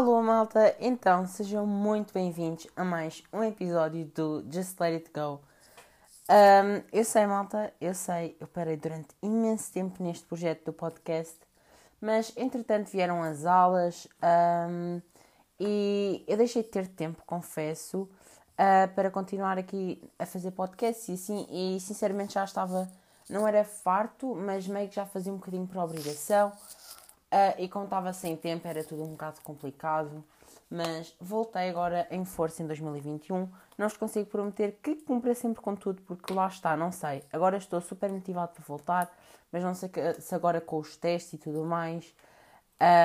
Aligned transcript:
Alô, 0.00 0.22
malta! 0.22 0.74
Então, 0.80 1.26
sejam 1.26 1.66
muito 1.66 2.14
bem-vindos 2.14 2.66
a 2.74 2.82
mais 2.82 3.22
um 3.30 3.44
episódio 3.44 4.06
do 4.06 4.42
Just 4.50 4.80
Let 4.80 4.94
It 4.94 5.10
Go. 5.12 5.42
Um, 6.26 6.82
eu 6.90 7.04
sei, 7.04 7.26
malta, 7.26 7.70
eu 7.78 7.92
sei, 7.92 8.34
eu 8.40 8.46
parei 8.46 8.78
durante 8.78 9.08
imenso 9.22 9.70
tempo 9.70 10.02
neste 10.02 10.24
projeto 10.24 10.64
do 10.64 10.72
podcast, 10.72 11.36
mas 12.00 12.32
entretanto 12.34 12.88
vieram 12.88 13.22
as 13.22 13.44
aulas 13.44 14.08
um, 14.70 15.02
e 15.60 16.24
eu 16.26 16.38
deixei 16.38 16.62
de 16.62 16.70
ter 16.70 16.88
tempo, 16.88 17.22
confesso, 17.26 18.08
uh, 18.54 18.94
para 18.94 19.10
continuar 19.10 19.58
aqui 19.58 20.02
a 20.18 20.24
fazer 20.24 20.52
podcast 20.52 21.10
e, 21.10 21.14
assim, 21.14 21.46
e 21.50 21.78
sinceramente 21.78 22.32
já 22.32 22.44
estava, 22.44 22.88
não 23.28 23.46
era 23.46 23.64
farto, 23.64 24.34
mas 24.34 24.66
meio 24.66 24.88
que 24.88 24.94
já 24.94 25.04
fazia 25.04 25.30
um 25.30 25.36
bocadinho 25.36 25.66
por 25.66 25.76
obrigação. 25.76 26.50
Uh, 27.32 27.54
e 27.58 27.68
como 27.68 27.84
estava 27.84 28.12
sem 28.12 28.36
tempo, 28.36 28.66
era 28.66 28.82
tudo 28.82 29.04
um 29.04 29.12
bocado 29.12 29.40
complicado. 29.42 30.24
Mas 30.68 31.14
voltei 31.20 31.68
agora 31.68 32.06
em 32.10 32.24
força 32.24 32.62
em 32.62 32.66
2021. 32.66 33.48
Não 33.78 33.88
vos 33.88 33.96
consigo 33.96 34.26
prometer 34.28 34.78
que 34.82 34.96
cumpra 34.96 35.34
sempre 35.34 35.62
com 35.62 35.74
tudo, 35.74 36.02
porque 36.02 36.32
lá 36.32 36.46
está, 36.48 36.76
não 36.76 36.92
sei. 36.92 37.24
Agora 37.32 37.56
estou 37.56 37.80
super 37.80 38.10
motivado 38.10 38.52
para 38.52 38.64
voltar, 38.64 39.18
mas 39.50 39.62
não 39.62 39.74
sei 39.74 39.90
se 40.18 40.34
agora 40.34 40.60
com 40.60 40.78
os 40.78 40.96
testes 40.96 41.34
e 41.34 41.38
tudo 41.38 41.64
mais. 41.64 42.14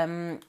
Um, 0.08 0.40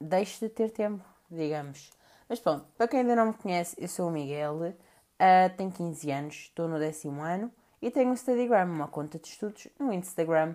deixo 0.00 0.40
de 0.40 0.48
ter 0.48 0.70
tempo, 0.70 1.04
digamos. 1.30 1.90
Mas 2.28 2.40
pronto, 2.40 2.64
para 2.76 2.88
quem 2.88 3.00
ainda 3.00 3.16
não 3.16 3.26
me 3.26 3.34
conhece, 3.34 3.76
eu 3.78 3.88
sou 3.88 4.08
o 4.08 4.10
Miguel, 4.10 4.56
uh, 4.56 5.56
tenho 5.56 5.70
15 5.70 6.10
anos, 6.10 6.34
estou 6.34 6.68
no 6.68 6.78
décimo 6.78 7.22
ano 7.22 7.52
e 7.82 7.90
tenho 7.90 8.10
um 8.10 8.16
Studygram, 8.16 8.66
uma 8.66 8.88
conta 8.88 9.18
de 9.18 9.28
estudos 9.28 9.68
no 9.78 9.92
Instagram, 9.92 10.54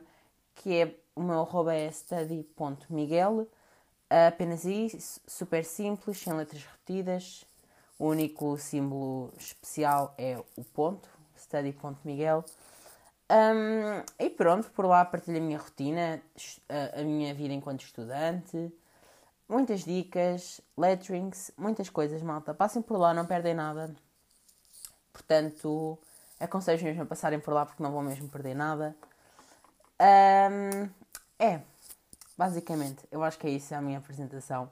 que 0.55 0.81
é 0.81 0.95
o 1.15 1.23
meu 1.23 1.39
arroba 1.41 1.73
é 1.73 1.89
study.miguel. 1.89 3.47
Apenas 4.27 4.65
isso, 4.65 5.19
super 5.25 5.63
simples, 5.63 6.19
sem 6.19 6.33
letras 6.33 6.63
repetidas. 6.63 7.45
O 7.97 8.07
único 8.07 8.57
símbolo 8.57 9.33
especial 9.37 10.13
é 10.17 10.37
o 10.57 10.63
ponto, 10.63 11.09
study.miguel. 11.37 12.43
Um, 13.29 14.03
e 14.19 14.29
pronto, 14.29 14.69
por 14.71 14.85
lá 14.85 15.03
partilho 15.03 15.37
a 15.37 15.41
minha 15.41 15.57
rotina, 15.57 16.21
a, 16.69 17.01
minha 17.01 17.33
vida 17.33 17.53
enquanto 17.53 17.81
estudante, 17.81 18.71
muitas 19.49 19.83
dicas, 19.83 20.61
letterings, 20.77 21.51
muitas 21.57 21.89
coisas, 21.89 22.21
malta. 22.21 22.53
Passem 22.53 22.81
por 22.81 22.97
lá, 22.97 23.13
não 23.13 23.25
perdem 23.25 23.55
nada. 23.55 23.95
Portanto, 25.11 25.97
aconselho 26.39 26.83
mesmo 26.83 27.03
a 27.03 27.05
passarem 27.05 27.39
por 27.39 27.53
lá 27.53 27.65
porque 27.65 27.81
não 27.81 27.91
vão 27.91 28.03
mesmo 28.03 28.29
perder 28.29 28.53
nada. 28.53 28.95
Um, 29.99 30.89
é, 31.39 31.61
basicamente, 32.37 33.03
eu 33.11 33.23
acho 33.23 33.37
que 33.37 33.47
é 33.47 33.49
isso 33.49 33.73
a 33.75 33.81
minha 33.81 33.97
apresentação. 33.97 34.71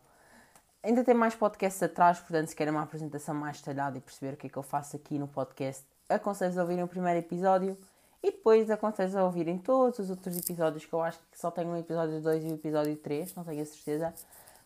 Ainda 0.82 1.04
tem 1.04 1.16
mais 1.16 1.36
podcasts 1.36 1.82
atrás, 1.82 2.20
portanto, 2.20 2.48
se 2.48 2.56
querem 2.56 2.72
uma 2.72 2.84
apresentação 2.84 3.34
mais 3.34 3.60
detalhada 3.60 3.98
e 3.98 4.02
perceber 4.02 4.34
o 4.34 4.38
que 4.38 4.48
é 4.48 4.50
que 4.50 4.58
eu 4.58 4.64
faço 4.64 4.96
aqui 4.96 5.18
no 5.18 5.28
podcast, 5.28 5.86
aconselho 6.10 6.60
a 6.60 6.62
ouvirem 6.64 6.84
o 6.84 6.88
primeiro 6.88 7.20
episódio 7.20 7.78
e 8.22 8.32
depois 8.32 8.70
aconselho 8.70 9.20
a 9.20 9.24
ouvirem 9.24 9.58
todos 9.58 10.00
os 10.00 10.10
outros 10.10 10.38
episódios, 10.38 10.86
que 10.86 10.94
eu 10.94 11.02
acho 11.02 11.20
que 11.32 11.40
só 11.40 11.52
tenho 11.52 11.72
o 11.72 11.78
episódio 11.78 12.22
2 12.22 12.44
e 12.44 12.48
o 12.48 12.54
episódio 12.56 12.96
3, 12.98 13.36
não 13.36 13.44
tenho 13.44 13.62
a 13.62 13.66
certeza, 13.66 14.14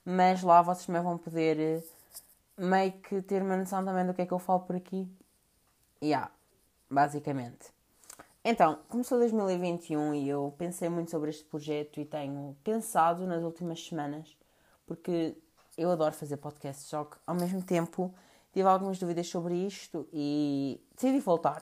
mas 0.05 0.41
lá 0.43 0.61
vocês 0.61 0.85
também 0.85 1.01
vão 1.01 1.17
poder 1.17 1.59
eh, 1.59 1.83
meio 2.57 2.91
que 2.93 3.21
ter 3.21 3.41
uma 3.41 3.57
noção 3.57 3.83
também 3.83 4.05
do 4.05 4.13
que 4.13 4.21
é 4.21 4.25
que 4.25 4.33
eu 4.33 4.39
falo 4.39 4.61
por 4.61 4.75
aqui. 4.75 5.07
E 6.01 6.07
yeah, 6.07 6.31
basicamente. 6.89 7.76
Então, 8.49 8.79
começou 8.87 9.19
2021 9.19 10.13
e 10.13 10.29
eu 10.29 10.55
pensei 10.57 10.87
muito 10.87 11.11
sobre 11.11 11.31
este 11.31 11.43
projeto 11.43 11.99
e 11.99 12.05
tenho 12.05 12.55
pensado 12.63 13.27
nas 13.27 13.43
últimas 13.43 13.85
semanas, 13.85 14.37
porque 14.85 15.35
eu 15.77 15.91
adoro 15.91 16.15
fazer 16.15 16.37
podcasts, 16.37 16.85
só 16.85 17.03
que 17.03 17.17
ao 17.27 17.35
mesmo 17.35 17.61
tempo 17.61 18.15
tive 18.53 18.65
algumas 18.65 18.97
dúvidas 18.97 19.27
sobre 19.27 19.53
isto 19.53 20.07
e 20.13 20.81
decidi 20.95 21.19
voltar. 21.19 21.61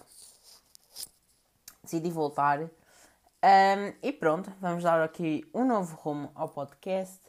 Decidi 1.83 2.11
voltar. 2.11 2.61
Um, 2.61 3.93
e 4.03 4.13
pronto, 4.13 4.53
vamos 4.61 4.83
dar 4.83 5.01
aqui 5.01 5.43
um 5.55 5.65
novo 5.65 5.95
rumo 5.95 6.29
ao 6.35 6.49
podcast. 6.49 7.19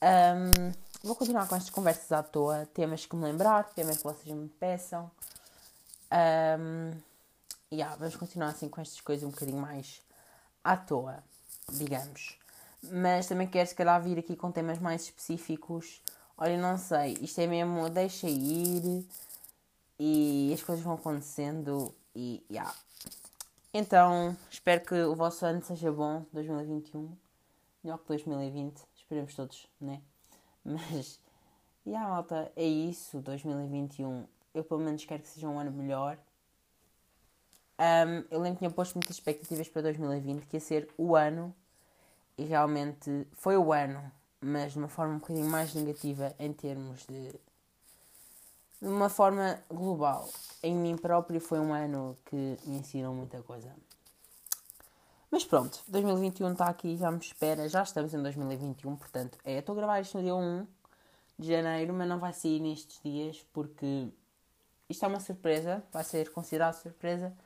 Um, 0.00 0.72
vou 1.02 1.16
continuar 1.16 1.48
com 1.48 1.56
estas 1.56 1.70
conversas 1.70 2.12
à 2.12 2.22
toa, 2.22 2.64
temas 2.66 3.04
que 3.04 3.16
me 3.16 3.24
lembrar, 3.24 3.64
temas 3.74 3.96
que 3.96 4.04
vocês 4.04 4.32
me 4.32 4.48
peçam. 4.48 5.10
Um, 6.12 7.07
yeah, 7.72 7.94
vamos 7.96 8.16
continuar 8.16 8.48
assim 8.48 8.68
com 8.68 8.80
estas 8.80 9.00
coisas 9.00 9.26
um 9.26 9.30
bocadinho 9.30 9.60
mais 9.60 10.02
à 10.64 10.76
toa, 10.76 11.22
digamos. 11.72 12.38
Mas 12.82 13.26
também 13.26 13.46
quero 13.46 13.68
se 13.68 13.74
calhar 13.74 14.00
vir 14.02 14.18
aqui 14.18 14.36
com 14.36 14.50
temas 14.50 14.78
mais 14.78 15.02
específicos. 15.02 16.00
Olha, 16.36 16.56
não 16.56 16.78
sei, 16.78 17.18
isto 17.20 17.40
é 17.40 17.46
mesmo, 17.46 17.90
deixa 17.90 18.28
ir 18.28 19.04
e 19.98 20.52
as 20.54 20.62
coisas 20.62 20.84
vão 20.84 20.94
acontecendo 20.94 21.94
e 22.14 22.44
yeah. 22.50 22.74
Então, 23.74 24.36
espero 24.50 24.80
que 24.84 24.94
o 24.94 25.14
vosso 25.14 25.44
ano 25.44 25.62
seja 25.62 25.92
bom, 25.92 26.24
2021, 26.32 27.16
melhor 27.82 27.98
que 27.98 28.08
2020, 28.08 28.82
esperemos 28.94 29.34
todos, 29.34 29.68
né? 29.80 30.00
Mas, 30.64 31.20
e 31.84 31.90
yeah, 31.90 32.08
malta, 32.08 32.50
é 32.56 32.64
isso, 32.64 33.20
2021. 33.20 34.26
Eu 34.54 34.64
pelo 34.64 34.80
menos 34.80 35.04
quero 35.04 35.22
que 35.22 35.28
seja 35.28 35.48
um 35.48 35.58
ano 35.58 35.70
melhor 35.70 36.18
um, 37.78 38.24
eu 38.30 38.40
lembro 38.40 38.54
que 38.54 38.58
tinha 38.58 38.70
posto 38.70 38.94
muitas 38.94 39.16
expectativas 39.16 39.68
para 39.68 39.82
2020, 39.82 40.46
que 40.46 40.56
ia 40.56 40.60
ser 40.60 40.88
o 40.98 41.14
ano, 41.14 41.54
e 42.36 42.44
realmente 42.44 43.26
foi 43.32 43.56
o 43.56 43.72
ano, 43.72 44.10
mas 44.40 44.72
de 44.72 44.78
uma 44.78 44.88
forma 44.88 45.14
um 45.14 45.18
bocadinho 45.18 45.48
mais 45.48 45.74
negativa 45.74 46.34
em 46.38 46.52
termos 46.52 47.06
de. 47.06 47.32
de 48.80 48.88
uma 48.88 49.08
forma 49.08 49.62
global. 49.68 50.28
Em 50.62 50.74
mim 50.74 50.96
próprio 50.96 51.40
foi 51.40 51.60
um 51.60 51.72
ano 51.72 52.16
que 52.26 52.58
me 52.64 52.78
ensinou 52.78 53.14
muita 53.14 53.42
coisa. 53.42 53.72
Mas 55.30 55.44
pronto, 55.44 55.80
2021 55.88 56.52
está 56.52 56.66
aqui, 56.66 56.96
já 56.96 57.10
me 57.10 57.18
espera, 57.18 57.68
já 57.68 57.82
estamos 57.82 58.14
em 58.14 58.22
2021, 58.22 58.96
portanto, 58.96 59.38
é, 59.44 59.58
estou 59.58 59.74
a 59.74 59.76
gravar 59.76 60.00
isto 60.00 60.16
no 60.16 60.24
dia 60.24 60.34
1 60.34 60.66
de 61.38 61.48
janeiro, 61.48 61.92
mas 61.92 62.08
não 62.08 62.18
vai 62.18 62.32
sair 62.32 62.58
nestes 62.60 62.98
dias 63.02 63.44
porque 63.52 64.08
isto 64.88 65.04
é 65.04 65.08
uma 65.08 65.20
surpresa, 65.20 65.84
vai 65.92 66.02
ser 66.02 66.32
considerado 66.32 66.74
surpresa 66.74 67.36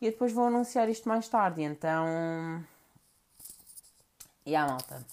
e 0.00 0.10
depois 0.10 0.32
vou 0.32 0.46
anunciar 0.46 0.88
isto 0.88 1.08
mais 1.08 1.28
tarde, 1.28 1.62
então. 1.62 2.64
E 4.46 4.56
a 4.56 4.66
malta. 4.66 5.04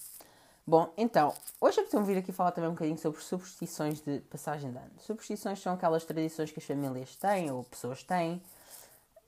Bom, 0.66 0.92
então, 0.96 1.34
hoje 1.60 1.80
apeteceu 1.80 2.04
vir 2.04 2.18
aqui 2.18 2.32
falar 2.32 2.52
também 2.52 2.68
um 2.68 2.74
bocadinho 2.74 2.98
sobre 2.98 3.22
superstições 3.22 4.00
de 4.00 4.20
passagem 4.20 4.70
de 4.70 4.76
ano. 4.76 4.90
Superstições 4.98 5.60
são 5.60 5.74
aquelas 5.74 6.04
tradições 6.04 6.50
que 6.50 6.58
as 6.58 6.64
famílias 6.64 7.16
têm 7.16 7.50
ou 7.50 7.64
pessoas 7.64 8.02
têm. 8.02 8.42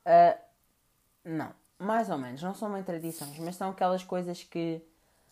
Uh, 0.04 0.38
não, 1.24 1.50
mais 1.78 2.10
ou 2.10 2.18
menos, 2.18 2.42
não 2.42 2.54
são 2.54 2.72
bem 2.72 2.82
tradições, 2.82 3.38
mas 3.38 3.56
são 3.56 3.70
aquelas 3.70 4.04
coisas 4.04 4.42
que 4.42 4.82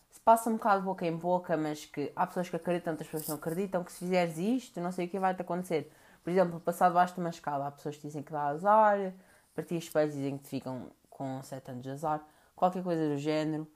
se 0.09 0.19
passa 0.21 0.49
um 0.49 0.53
bocado 0.53 0.83
boca 0.83 1.05
em 1.05 1.15
boca, 1.15 1.55
mas 1.55 1.85
que 1.85 2.11
há 2.15 2.25
pessoas 2.25 2.49
que 2.49 2.55
acreditam, 2.55 2.93
outras 2.93 3.07
pessoas 3.07 3.27
não 3.27 3.35
acreditam, 3.35 3.83
que 3.83 3.91
se 3.91 3.99
fizeres 3.99 4.37
isto, 4.37 4.81
não 4.81 4.91
sei 4.91 5.05
o 5.05 5.09
que 5.09 5.19
vai-te 5.19 5.41
acontecer. 5.41 5.91
Por 6.23 6.31
exemplo, 6.31 6.59
passar 6.59 6.87
debaixo 6.89 7.13
de 7.13 7.19
uma 7.19 7.29
escada, 7.29 7.67
há 7.67 7.71
pessoas 7.71 7.95
que 7.95 8.07
dizem 8.07 8.23
que 8.23 8.31
dá 8.31 8.47
azar, 8.47 9.13
Partias 9.59 9.83
os 9.83 9.89
pés 9.89 10.13
dizem 10.13 10.37
que 10.37 10.47
ficam 10.47 10.89
com 11.09 11.43
7 11.43 11.71
anos 11.71 11.83
de 11.83 11.89
azar, 11.89 12.25
qualquer 12.55 12.81
coisa 12.81 13.09
do 13.09 13.17
género. 13.17 13.67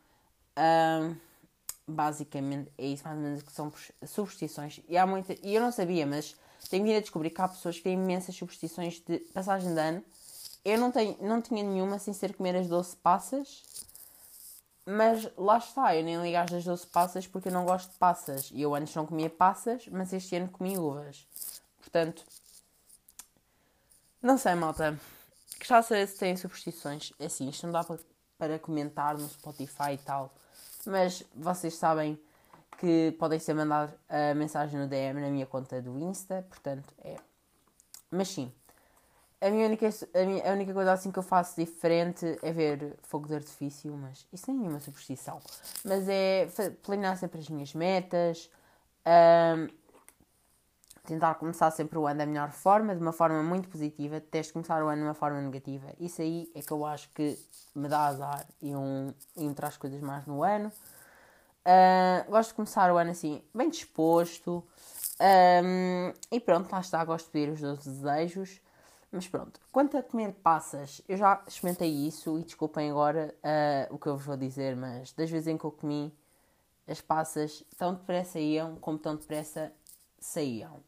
Um, 0.57 1.15
basicamente 1.85 2.71
é 2.77 2.85
isso 2.85 3.03
mais 3.03 3.17
ou 3.17 3.23
menos 3.23 3.41
que 3.41 3.51
são 3.51 3.69
superstições. 4.05 4.79
E, 4.87 4.97
há 4.97 5.05
muita, 5.05 5.35
e 5.43 5.53
eu 5.53 5.61
não 5.61 5.73
sabia, 5.73 6.05
mas 6.05 6.37
tenho 6.69 6.85
vindo 6.85 6.95
a 6.95 7.01
descobrir 7.01 7.31
que 7.31 7.41
há 7.41 7.49
pessoas 7.49 7.75
que 7.75 7.83
têm 7.83 7.95
imensas 7.95 8.33
superstições 8.33 9.01
de 9.05 9.19
passagem 9.33 9.73
de 9.73 9.79
ano. 9.79 10.01
Eu 10.63 10.77
não, 10.77 10.89
tenho, 10.89 11.17
não 11.19 11.41
tinha 11.41 11.61
nenhuma 11.61 11.99
sem 11.99 12.13
ser 12.13 12.33
comer 12.33 12.55
as 12.55 12.69
12 12.69 12.95
passas. 12.95 13.61
Mas 14.85 15.29
lá 15.37 15.57
está, 15.57 15.93
eu 15.97 16.03
nem 16.03 16.21
ligo 16.21 16.37
às 16.37 16.63
12 16.63 16.87
passas 16.87 17.27
porque 17.27 17.49
eu 17.49 17.53
não 17.53 17.65
gosto 17.65 17.91
de 17.91 17.97
passas. 17.97 18.51
E 18.53 18.61
eu 18.61 18.73
antes 18.73 18.95
não 18.95 19.05
comia 19.05 19.29
passas, 19.29 19.85
mas 19.89 20.13
este 20.13 20.37
ano 20.37 20.47
comi 20.47 20.77
uvas. 20.77 21.27
Portanto, 21.81 22.23
não 24.21 24.37
sei, 24.37 24.55
malta. 24.55 24.97
Gostava 25.63 25.81
de 25.81 25.87
saber 25.87 26.07
se 26.07 26.19
têm 26.19 26.35
superstições. 26.35 27.13
É 27.17 27.27
assim, 27.27 27.47
isto 27.47 27.65
não 27.65 27.71
dá 27.71 27.85
para, 27.85 27.97
para 28.37 28.59
comentar 28.59 29.17
no 29.17 29.29
Spotify 29.29 29.93
e 29.93 29.97
tal. 29.97 30.33
Mas 30.85 31.23
vocês 31.33 31.75
sabem 31.75 32.19
que 32.77 33.15
podem 33.17 33.39
ser 33.39 33.53
mandar 33.53 33.93
a 34.09 34.35
mensagem 34.35 34.77
no 34.77 34.87
DM 34.89 35.21
na 35.21 35.29
minha 35.29 35.45
conta 35.45 35.81
do 35.81 35.97
Insta. 35.97 36.45
Portanto, 36.49 36.93
é. 37.01 37.15
Mas 38.11 38.27
sim. 38.27 38.51
A, 39.39 39.49
minha 39.49 39.65
única, 39.65 39.87
a, 39.87 40.25
minha, 40.25 40.49
a 40.49 40.53
única 40.53 40.73
coisa 40.73 40.91
assim 40.91 41.11
que 41.13 41.19
eu 41.19 41.23
faço 41.23 41.55
diferente 41.55 42.37
é 42.41 42.51
ver 42.51 42.97
fogo 43.01 43.29
de 43.29 43.35
artifício, 43.35 43.93
mas 43.95 44.27
isso 44.33 44.43
nem 44.47 44.57
é 44.57 44.59
nenhuma 44.63 44.81
superstição. 44.81 45.39
Mas 45.85 46.09
é 46.09 46.45
planear 46.81 47.17
sempre 47.17 47.39
as 47.39 47.47
minhas 47.47 47.73
metas, 47.73 48.49
um, 49.07 49.82
tentar 51.05 51.35
começar 51.35 51.69
sempre 51.71 51.97
o 51.97 52.07
ano 52.07 52.19
da 52.19 52.25
melhor 52.25 52.51
forma, 52.51 52.95
de 52.95 53.01
uma 53.01 53.11
forma 53.11 53.43
muito 53.43 53.67
positiva, 53.67 54.19
detesto 54.19 54.53
começar 54.53 54.81
o 54.81 54.87
ano 54.87 55.01
de 55.01 55.07
uma 55.07 55.13
forma 55.13 55.41
negativa. 55.41 55.87
Isso 55.99 56.21
aí 56.21 56.49
é 56.55 56.61
que 56.61 56.71
eu 56.71 56.85
acho 56.85 57.09
que 57.09 57.37
me 57.75 57.89
dá 57.89 58.05
azar 58.05 58.45
e 58.61 58.73
um, 58.73 59.13
e 59.35 59.45
me 59.45 59.53
traz 59.53 59.75
coisas 59.75 59.99
mais 60.01 60.25
no 60.25 60.43
ano. 60.43 60.71
Uh, 61.65 62.29
gosto 62.29 62.49
de 62.49 62.55
começar 62.55 62.91
o 62.93 62.97
ano 62.97 63.11
assim, 63.11 63.41
bem 63.53 63.69
disposto. 63.69 64.63
Um, 65.19 66.13
e 66.31 66.39
pronto, 66.39 66.71
lá 66.71 66.79
está, 66.79 67.03
gosto 67.03 67.25
de 67.25 67.31
pedir 67.31 67.51
os 67.51 67.59
12 67.59 67.89
desejos. 67.89 68.61
Mas 69.11 69.27
pronto, 69.27 69.59
quanto 69.71 69.97
a 69.97 70.01
comer 70.01 70.33
passas, 70.41 71.01
eu 71.07 71.17
já 71.17 71.43
experimentei 71.45 71.89
isso 71.89 72.39
e 72.39 72.43
desculpem 72.43 72.89
agora 72.89 73.35
uh, 73.43 73.93
o 73.93 73.99
que 73.99 74.07
eu 74.07 74.15
vos 74.15 74.25
vou 74.25 74.37
dizer, 74.37 74.75
mas 74.75 75.11
das 75.11 75.29
vezes 75.29 75.47
em 75.47 75.57
que 75.57 75.65
eu 75.65 75.71
comi, 75.71 76.11
as 76.87 76.99
passas 76.99 77.63
tão 77.77 77.93
depressa 77.93 78.39
iam 78.39 78.75
como 78.77 78.97
tão 78.97 79.15
depressa 79.15 79.71
saíam. 80.19 80.81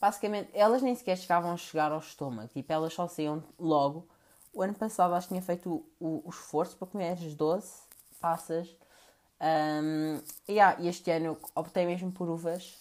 Basicamente, 0.00 0.50
elas 0.54 0.82
nem 0.82 0.94
sequer 0.94 1.16
chegavam 1.16 1.52
a 1.52 1.56
chegar 1.56 1.90
ao 1.90 1.98
estômago, 1.98 2.48
tipo, 2.48 2.72
elas 2.72 2.92
só 2.92 3.08
saíam 3.08 3.42
logo. 3.58 4.08
O 4.52 4.62
ano 4.62 4.74
passado 4.74 5.14
acho 5.14 5.26
que 5.26 5.34
tinha 5.34 5.42
feito 5.42 5.84
o, 6.00 6.22
o 6.24 6.30
esforço 6.30 6.76
para 6.76 6.86
comer 6.88 7.12
as 7.12 7.34
12 7.34 7.72
passas. 8.20 8.68
Um, 9.40 10.20
yeah, 10.48 10.80
e 10.80 10.88
este 10.88 11.10
ano 11.10 11.38
optei 11.54 11.86
mesmo 11.86 12.12
por 12.12 12.28
uvas, 12.28 12.76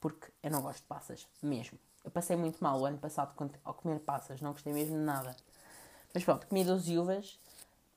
porque 0.00 0.30
eu 0.42 0.50
não 0.50 0.62
gosto 0.62 0.80
de 0.80 0.86
passas, 0.86 1.26
mesmo. 1.42 1.78
Eu 2.04 2.10
passei 2.10 2.36
muito 2.36 2.62
mal 2.62 2.78
o 2.78 2.84
ano 2.84 2.98
passado 2.98 3.34
ao 3.64 3.74
comer 3.74 3.98
passas, 4.00 4.40
não 4.40 4.52
gostei 4.52 4.72
mesmo 4.72 4.96
de 4.96 5.02
nada. 5.02 5.34
Mas 6.12 6.22
pronto, 6.22 6.46
comi 6.46 6.64
12 6.64 6.98
uvas. 6.98 7.38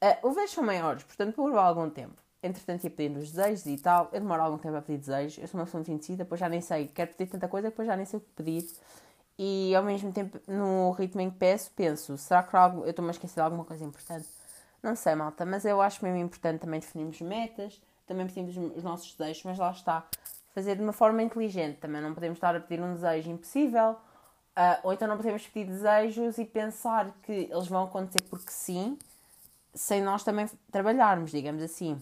Uh, 0.01 0.27
uvas 0.27 0.49
são 0.51 0.63
maiores, 0.63 1.03
portanto, 1.03 1.35
por 1.35 1.53
algum 1.57 1.89
tempo. 1.89 2.21
Entretanto, 2.41 2.83
ia 2.83 2.89
pedindo 2.91 3.19
os 3.19 3.31
desejos 3.31 3.65
e 3.65 3.77
tal. 3.77 4.09
Eu 4.13 4.19
demoro 4.19 4.41
algum 4.41 4.57
tempo 4.57 4.75
a 4.75 4.81
pedir 4.81 4.99
desejos. 4.99 5.37
Eu 5.39 5.47
sou 5.47 5.59
uma 5.59 5.65
pessoa 5.65 5.79
muito 5.79 5.91
indecisa, 5.91 6.17
depois 6.17 6.39
já 6.39 6.47
nem 6.47 6.61
sei. 6.61 6.87
Quero 6.87 7.13
pedir 7.13 7.31
tanta 7.31 7.47
coisa, 7.47 7.69
depois 7.69 7.87
já 7.87 7.95
nem 7.95 8.05
sei 8.05 8.17
o 8.19 8.21
que 8.21 8.29
pedir. 8.35 8.67
E 9.37 9.75
ao 9.75 9.83
mesmo 9.83 10.11
tempo, 10.11 10.39
no 10.47 10.91
ritmo 10.91 11.21
em 11.21 11.29
que 11.29 11.37
peço, 11.37 11.71
penso: 11.75 12.17
será 12.17 12.43
que 12.43 12.55
algo, 12.55 12.83
eu 12.83 12.89
estou-me 12.89 13.09
a 13.09 13.11
esquecer 13.11 13.35
de 13.35 13.41
alguma 13.41 13.65
coisa 13.65 13.83
importante? 13.83 14.27
Não 14.81 14.95
sei, 14.95 15.15
malta, 15.15 15.45
mas 15.45 15.65
eu 15.65 15.81
acho 15.81 16.03
mesmo 16.03 16.19
importante 16.19 16.61
também 16.61 16.79
definirmos 16.79 17.19
metas, 17.21 17.81
também 18.05 18.27
pedimos 18.27 18.55
os 18.75 18.83
nossos 18.83 19.13
desejos, 19.13 19.43
mas 19.43 19.57
lá 19.57 19.71
está 19.71 20.07
fazer 20.53 20.75
de 20.75 20.81
uma 20.81 20.93
forma 20.93 21.21
inteligente. 21.21 21.77
Também 21.77 22.01
não 22.01 22.13
podemos 22.13 22.37
estar 22.37 22.55
a 22.55 22.59
pedir 22.59 22.81
um 22.81 22.93
desejo 22.93 23.29
impossível, 23.29 23.91
uh, 23.91 24.79
ou 24.83 24.93
então 24.93 25.07
não 25.07 25.17
podemos 25.17 25.45
pedir 25.47 25.71
desejos 25.71 26.37
e 26.37 26.45
pensar 26.45 27.11
que 27.23 27.31
eles 27.31 27.67
vão 27.67 27.83
acontecer 27.83 28.23
porque 28.29 28.49
sim, 28.49 28.97
sem 29.73 30.01
nós 30.01 30.23
também 30.23 30.49
trabalharmos, 30.71 31.31
digamos 31.31 31.61
assim. 31.61 32.01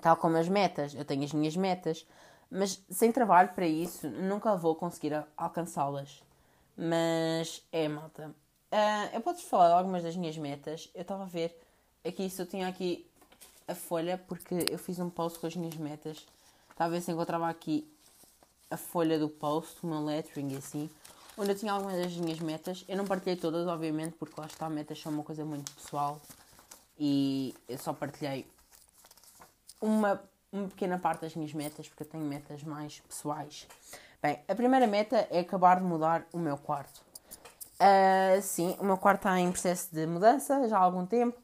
Tal 0.00 0.16
como 0.16 0.36
as 0.36 0.48
metas, 0.48 0.94
eu 0.94 1.04
tenho 1.04 1.24
as 1.24 1.32
minhas 1.32 1.56
metas, 1.56 2.06
mas 2.50 2.82
sem 2.90 3.12
trabalho 3.12 3.50
para 3.50 3.66
isso 3.66 4.08
nunca 4.08 4.56
vou 4.56 4.74
conseguir 4.74 5.24
alcançá-las. 5.36 6.22
Mas 6.76 7.62
é, 7.70 7.88
malta. 7.88 8.34
Uh, 8.72 9.14
eu 9.14 9.20
posso 9.20 9.44
falar 9.44 9.76
algumas 9.76 10.02
das 10.02 10.16
minhas 10.16 10.36
metas. 10.38 10.90
Eu 10.94 11.02
estava 11.02 11.24
a 11.24 11.26
ver 11.26 11.58
aqui 12.04 12.28
se 12.30 12.40
eu 12.40 12.46
tinha 12.46 12.66
aqui 12.66 13.06
a 13.68 13.74
folha, 13.74 14.18
porque 14.26 14.66
eu 14.70 14.78
fiz 14.78 14.98
um 14.98 15.10
post 15.10 15.38
com 15.38 15.46
as 15.46 15.54
minhas 15.54 15.76
metas 15.76 16.26
Talvez 16.76 17.04
se 17.04 17.12
encontrava 17.12 17.48
aqui 17.48 17.88
a 18.70 18.76
folha 18.76 19.18
do 19.18 19.28
post, 19.28 19.76
o 19.82 19.86
meu 19.86 20.04
lettering 20.04 20.54
e 20.54 20.56
assim, 20.56 20.90
onde 21.36 21.50
eu 21.50 21.56
tinha 21.56 21.72
algumas 21.72 21.96
das 21.96 22.12
minhas 22.16 22.40
metas. 22.40 22.84
Eu 22.88 22.96
não 22.96 23.04
partilhei 23.04 23.36
todas, 23.36 23.66
obviamente, 23.66 24.14
porque 24.18 24.40
lá 24.40 24.46
está, 24.46 24.68
metas 24.68 25.00
são 25.00 25.12
uma 25.12 25.22
coisa 25.22 25.44
muito 25.44 25.70
pessoal 25.72 26.20
e 26.98 27.54
eu 27.68 27.78
só 27.78 27.92
partilhei 27.92 28.46
uma, 29.82 30.22
uma 30.50 30.68
pequena 30.68 30.98
parte 30.98 31.22
das 31.22 31.34
minhas 31.34 31.52
metas, 31.52 31.88
porque 31.88 32.04
eu 32.04 32.08
tenho 32.08 32.24
metas 32.24 32.62
mais 32.62 33.00
pessoais. 33.00 33.66
Bem, 34.22 34.38
a 34.46 34.54
primeira 34.54 34.86
meta 34.86 35.26
é 35.30 35.40
acabar 35.40 35.80
de 35.80 35.84
mudar 35.84 36.24
o 36.32 36.38
meu 36.38 36.56
quarto. 36.56 37.02
Uh, 37.80 38.40
sim, 38.40 38.76
o 38.78 38.84
meu 38.84 38.96
quarto 38.96 39.18
está 39.18 39.40
em 39.40 39.50
processo 39.50 39.92
de 39.92 40.06
mudança 40.06 40.68
já 40.68 40.78
há 40.78 40.80
algum 40.80 41.04
tempo 41.04 41.36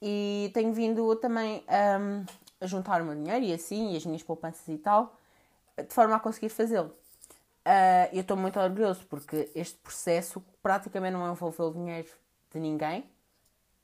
e 0.00 0.50
tenho 0.54 0.72
vindo 0.72 1.16
também 1.16 1.64
um, 1.68 2.24
a 2.60 2.66
juntar 2.66 3.02
o 3.02 3.04
meu 3.04 3.16
dinheiro 3.16 3.44
e 3.44 3.52
assim, 3.52 3.92
e 3.92 3.96
as 3.96 4.06
minhas 4.06 4.22
poupanças 4.22 4.66
e 4.68 4.78
tal, 4.78 5.16
de 5.76 5.92
forma 5.92 6.14
a 6.14 6.20
conseguir 6.20 6.48
fazê-lo. 6.48 6.94
Uh, 7.66 8.08
eu 8.12 8.20
estou 8.20 8.36
muito 8.36 8.58
orgulhoso 8.58 9.04
porque 9.06 9.50
este 9.54 9.76
processo 9.78 10.42
praticamente 10.62 11.12
não 11.12 11.30
envolveu 11.30 11.72
dinheiro 11.72 12.08
de 12.52 12.60
ninguém. 12.60 13.00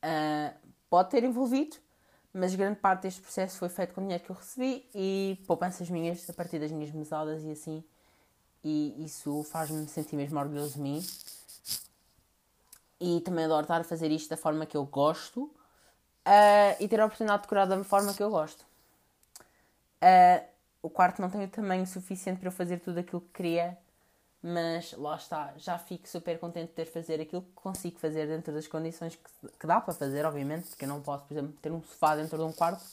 Uh, 0.03 0.53
pode 0.89 1.09
ter 1.09 1.23
envolvido, 1.23 1.75
mas 2.37 2.53
grande 2.53 2.79
parte 2.79 3.01
deste 3.01 3.21
processo 3.21 3.57
foi 3.57 3.67
feito 3.67 3.93
com 3.93 4.01
o 4.01 4.03
dinheiro 4.03 4.23
que 4.23 4.29
eu 4.29 4.35
recebi 4.35 4.87
e 4.93 5.41
poupanças 5.47 5.89
minhas 5.89 6.29
a 6.29 6.33
partir 6.33 6.59
das 6.59 6.71
minhas 6.71 6.91
mesadas 6.91 7.43
e 7.43 7.51
assim. 7.51 7.83
E 8.63 9.03
isso 9.03 9.43
faz-me 9.43 9.87
sentir 9.87 10.15
mesmo 10.15 10.39
orgulhoso 10.39 10.75
de 10.75 10.81
mim. 10.81 11.05
E 12.99 13.21
também 13.21 13.45
adoro 13.45 13.63
estar 13.63 13.81
a 13.81 13.83
fazer 13.83 14.11
isto 14.11 14.29
da 14.29 14.37
forma 14.37 14.65
que 14.65 14.77
eu 14.77 14.85
gosto 14.85 15.43
uh, 15.45 16.75
e 16.79 16.87
ter 16.87 16.99
a 16.99 17.05
oportunidade 17.05 17.41
de 17.41 17.47
decorar 17.47 17.65
da 17.65 17.83
forma 17.83 18.13
que 18.13 18.21
eu 18.21 18.29
gosto. 18.29 18.61
Uh, 20.01 20.45
o 20.81 20.89
quarto 20.89 21.21
não 21.21 21.29
tem 21.29 21.43
o 21.43 21.47
tamanho 21.47 21.87
suficiente 21.87 22.39
para 22.39 22.49
eu 22.49 22.51
fazer 22.51 22.79
tudo 22.79 22.99
aquilo 22.99 23.21
que 23.21 23.33
queria, 23.33 23.77
mas 24.41 24.93
lá 24.93 25.15
está, 25.15 25.53
já 25.57 25.77
fico 25.77 26.07
super 26.07 26.39
contente 26.39 26.67
de 26.67 26.73
ter 26.73 26.85
fazer 26.85 27.19
aquilo 27.19 27.41
que 27.41 27.51
consigo 27.53 27.99
fazer 27.99 28.27
dentro 28.27 28.53
das 28.53 28.67
condições 28.67 29.15
que, 29.15 29.49
que 29.59 29.67
dá 29.67 29.81
para 29.81 29.93
fazer, 29.93 30.25
obviamente, 30.25 30.69
porque 30.69 30.85
eu 30.85 30.89
não 30.89 31.01
posso, 31.01 31.25
por 31.25 31.33
exemplo, 31.33 31.53
ter 31.61 31.71
um 31.71 31.81
sofá 31.81 32.15
dentro 32.15 32.37
de 32.37 32.43
um 32.43 32.51
quarto, 32.51 32.83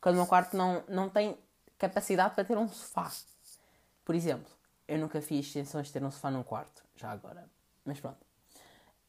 quando 0.00 0.14
o 0.14 0.18
meu 0.18 0.26
quarto 0.26 0.56
não, 0.56 0.82
não 0.88 1.08
tem 1.08 1.36
capacidade 1.78 2.34
para 2.34 2.44
ter 2.44 2.56
um 2.56 2.68
sofá. 2.68 3.12
Por 4.04 4.14
exemplo, 4.14 4.50
eu 4.88 4.98
nunca 4.98 5.20
fiz 5.20 5.46
extensões 5.46 5.88
de 5.88 5.92
ter 5.92 6.02
um 6.02 6.10
sofá 6.10 6.30
num 6.30 6.42
quarto, 6.42 6.82
já 6.96 7.10
agora, 7.10 7.44
mas 7.84 8.00
pronto. 8.00 8.24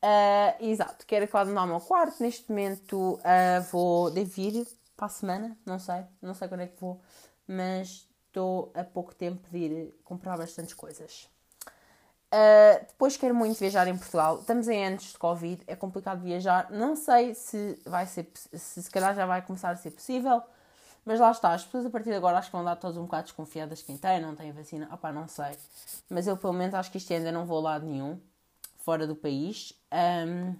Uh, 0.04 0.64
exato, 0.64 1.06
quero 1.06 1.28
mudar 1.48 1.64
o 1.64 1.68
meu 1.68 1.80
quarto. 1.80 2.22
Neste 2.22 2.50
momento 2.50 3.16
uh, 3.16 3.62
vou, 3.72 4.12
devo 4.12 4.40
ir 4.40 4.68
para 4.96 5.08
a 5.08 5.10
semana, 5.10 5.58
não 5.66 5.80
sei, 5.80 6.04
não 6.22 6.34
sei 6.34 6.48
quando 6.48 6.62
é 6.62 6.68
que 6.68 6.80
vou 6.80 7.02
mas 7.48 8.08
estou 8.28 8.72
a 8.76 8.84
pouco 8.84 9.16
tempo 9.16 9.50
de 9.50 9.58
ir 9.58 10.00
comprar 10.04 10.38
bastantes 10.38 10.74
coisas. 10.74 11.30
Uh, 12.28 12.86
depois 12.86 13.16
quero 13.16 13.34
muito 13.34 13.58
viajar 13.58 13.88
em 13.88 13.98
Portugal. 13.98 14.40
Estamos 14.40 14.68
em 14.68 14.86
anos 14.86 15.04
de 15.04 15.18
Covid, 15.18 15.64
é 15.66 15.76
complicado 15.76 16.22
viajar. 16.22 16.70
Não 16.72 16.96
sei 16.96 17.34
se 17.34 17.80
vai 17.86 18.06
ser, 18.06 18.30
se 18.54 18.84
se 18.84 18.92
calhar 18.92 19.16
já 19.16 19.26
vai 19.26 19.42
começar 19.42 19.70
a 19.70 19.76
ser 19.78 19.92
possível, 19.92 20.42
mas 21.06 21.20
lá 21.22 21.32
está. 21.32 21.54
As 21.54 21.64
pessoas 21.64 21.86
a 21.86 21.90
partir 21.90 22.10
de 22.10 22.16
agora 22.16 22.38
acho 22.38 22.50
que 22.50 22.56
vão 22.56 22.66
dar 22.66 22.76
todas 22.76 22.98
um 22.98 23.04
bocado 23.04 23.24
desconfiadas 23.24 23.82
quem 23.82 23.98
tem, 23.98 24.20
não 24.20 24.36
tem 24.36 24.52
vacina. 24.52 24.90
Opá, 24.94 25.12
não 25.12 25.28
sei. 25.28 25.58
Mas 26.10 26.28
eu 26.28 26.36
pelo 26.36 26.54
menos 26.54 26.76
acho 26.76 26.92
que 26.92 26.98
ano 26.98 27.14
ainda 27.14 27.32
não 27.32 27.46
vou 27.46 27.60
a 27.60 27.62
lado 27.62 27.86
nenhum, 27.86 28.20
fora 28.80 29.08
do 29.08 29.16
país. 29.16 29.72
Um, 30.28 30.54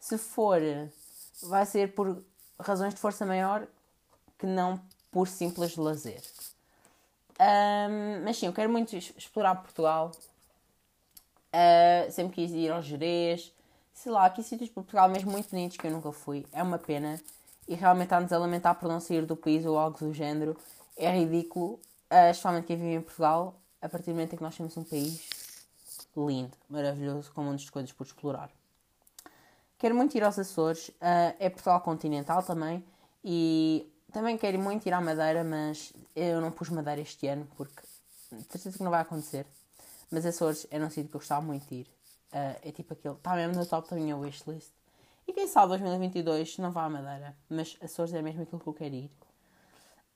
se 0.00 0.16
for, 0.16 0.60
vai 1.42 1.66
ser 1.66 1.94
por 1.94 2.22
razões 2.58 2.94
de 2.94 3.00
força 3.00 3.26
maior 3.26 3.66
que 4.38 4.46
não 4.46 4.80
por 5.10 5.28
simples 5.28 5.76
lazer. 5.76 6.22
Um, 7.40 8.24
mas 8.24 8.38
sim, 8.38 8.46
eu 8.46 8.52
quero 8.52 8.70
muito 8.70 8.96
explorar 8.96 9.56
Portugal. 9.56 10.12
Uh, 11.52 12.10
sempre 12.10 12.34
quis 12.34 12.50
ir 12.52 12.70
aos 12.70 12.84
Jerez. 12.84 13.52
Sei 13.92 14.12
lá, 14.12 14.26
aqui 14.26 14.42
sítios 14.42 14.68
de 14.68 14.74
Portugal 14.74 15.08
mesmo 15.08 15.30
muito 15.30 15.50
bonitos 15.50 15.76
que 15.76 15.86
eu 15.86 15.90
nunca 15.90 16.12
fui. 16.12 16.46
É 16.52 16.62
uma 16.62 16.78
pena. 16.78 17.20
E 17.66 17.74
realmente 17.74 18.06
está-nos 18.06 18.32
a 18.32 18.38
lamentar 18.38 18.74
por 18.76 18.88
não 18.88 19.00
sair 19.00 19.26
do 19.26 19.36
país 19.36 19.64
ou 19.66 19.78
algo 19.78 19.98
do 19.98 20.12
género. 20.12 20.56
É 20.96 21.10
ridículo. 21.10 21.80
Uh, 22.10 22.30
especialmente 22.30 22.66
quem 22.66 22.76
vive 22.76 22.94
em 22.94 23.00
Portugal. 23.00 23.54
A 23.80 23.88
partir 23.88 24.06
do 24.06 24.14
momento 24.14 24.32
em 24.32 24.36
que 24.36 24.42
nós 24.42 24.56
temos 24.56 24.76
um 24.76 24.84
país 24.84 25.28
lindo, 26.16 26.56
maravilhoso, 26.68 27.30
com 27.32 27.42
muitas 27.42 27.68
coisas 27.70 27.92
por 27.92 28.04
explorar. 28.04 28.50
Quero 29.78 29.94
muito 29.94 30.16
ir 30.16 30.24
aos 30.24 30.38
Açores. 30.38 30.88
Uh, 30.88 31.34
é 31.38 31.48
Portugal 31.48 31.80
continental 31.80 32.42
também. 32.42 32.84
E 33.24 33.92
também 34.12 34.36
quero 34.36 34.58
muito 34.58 34.86
ir 34.86 34.92
à 34.92 35.00
Madeira, 35.00 35.44
mas 35.44 35.92
eu 36.16 36.40
não 36.40 36.50
pus 36.50 36.68
Madeira 36.70 37.00
este 37.00 37.26
ano 37.26 37.46
porque 37.56 37.82
certeza 38.50 38.76
que 38.76 38.82
não 38.82 38.90
vai 38.90 39.00
acontecer. 39.00 39.46
Mas 40.10 40.24
Açores 40.24 40.66
era 40.70 40.84
um 40.84 40.90
sítio 40.90 41.10
que 41.10 41.16
eu 41.16 41.20
gostava 41.20 41.44
muito 41.44 41.66
de 41.68 41.76
ir. 41.76 41.86
Uh, 42.32 42.58
é 42.62 42.72
tipo 42.72 42.92
aquele, 42.92 43.14
está 43.14 43.34
mesmo 43.34 43.54
no 43.54 43.66
top 43.66 43.90
da 43.90 43.96
minha 43.96 44.16
wishlist. 44.16 44.70
E 45.26 45.32
quem 45.32 45.46
sabe 45.46 45.68
2022 45.68 46.58
não 46.58 46.70
vá 46.70 46.84
à 46.84 46.88
Madeira, 46.88 47.36
mas 47.48 47.76
Açores 47.82 48.14
é 48.14 48.22
mesmo 48.22 48.42
aquilo 48.42 48.60
que 48.60 48.66
eu 48.66 48.74
quero 48.74 48.94
ir. 48.94 49.10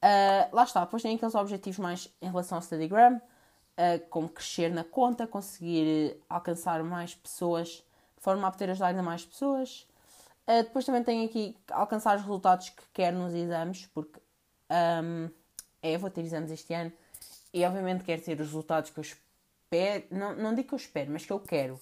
Uh, 0.02 0.54
lá 0.54 0.64
está, 0.64 0.84
depois 0.84 1.02
tem 1.02 1.14
aqueles 1.14 1.34
objetivos 1.34 1.78
mais 1.78 2.08
em 2.20 2.26
relação 2.26 2.58
ao 2.58 2.62
Studygram, 2.62 3.16
uh, 3.16 4.08
como 4.08 4.28
crescer 4.28 4.70
na 4.70 4.84
conta, 4.84 5.26
conseguir 5.26 6.16
alcançar 6.28 6.82
mais 6.82 7.14
pessoas, 7.14 7.68
de 7.68 8.22
forma 8.22 8.48
a 8.48 8.50
poder 8.50 8.70
ajudar 8.70 8.88
ainda 8.88 9.02
mais 9.02 9.24
pessoas, 9.24 9.86
Uh, 10.46 10.64
depois 10.64 10.84
também 10.84 11.04
tenho 11.04 11.24
aqui 11.24 11.56
alcançar 11.70 12.16
os 12.16 12.22
resultados 12.22 12.68
que 12.70 12.82
quero 12.92 13.16
nos 13.16 13.32
exames, 13.32 13.86
porque 13.94 14.20
um, 15.04 15.30
é, 15.80 15.96
vou 15.96 16.10
ter 16.10 16.22
exames 16.22 16.50
este 16.50 16.74
ano 16.74 16.92
e 17.54 17.64
obviamente 17.64 18.02
quero 18.02 18.22
ter 18.22 18.40
os 18.40 18.48
resultados 18.48 18.90
que 18.90 18.98
eu 18.98 19.02
espero, 19.02 19.21
não, 20.10 20.34
não 20.36 20.54
digo 20.54 20.68
que 20.68 20.74
eu 20.74 20.78
espero, 20.78 21.10
mas 21.10 21.24
que 21.24 21.32
eu 21.32 21.40
quero. 21.40 21.80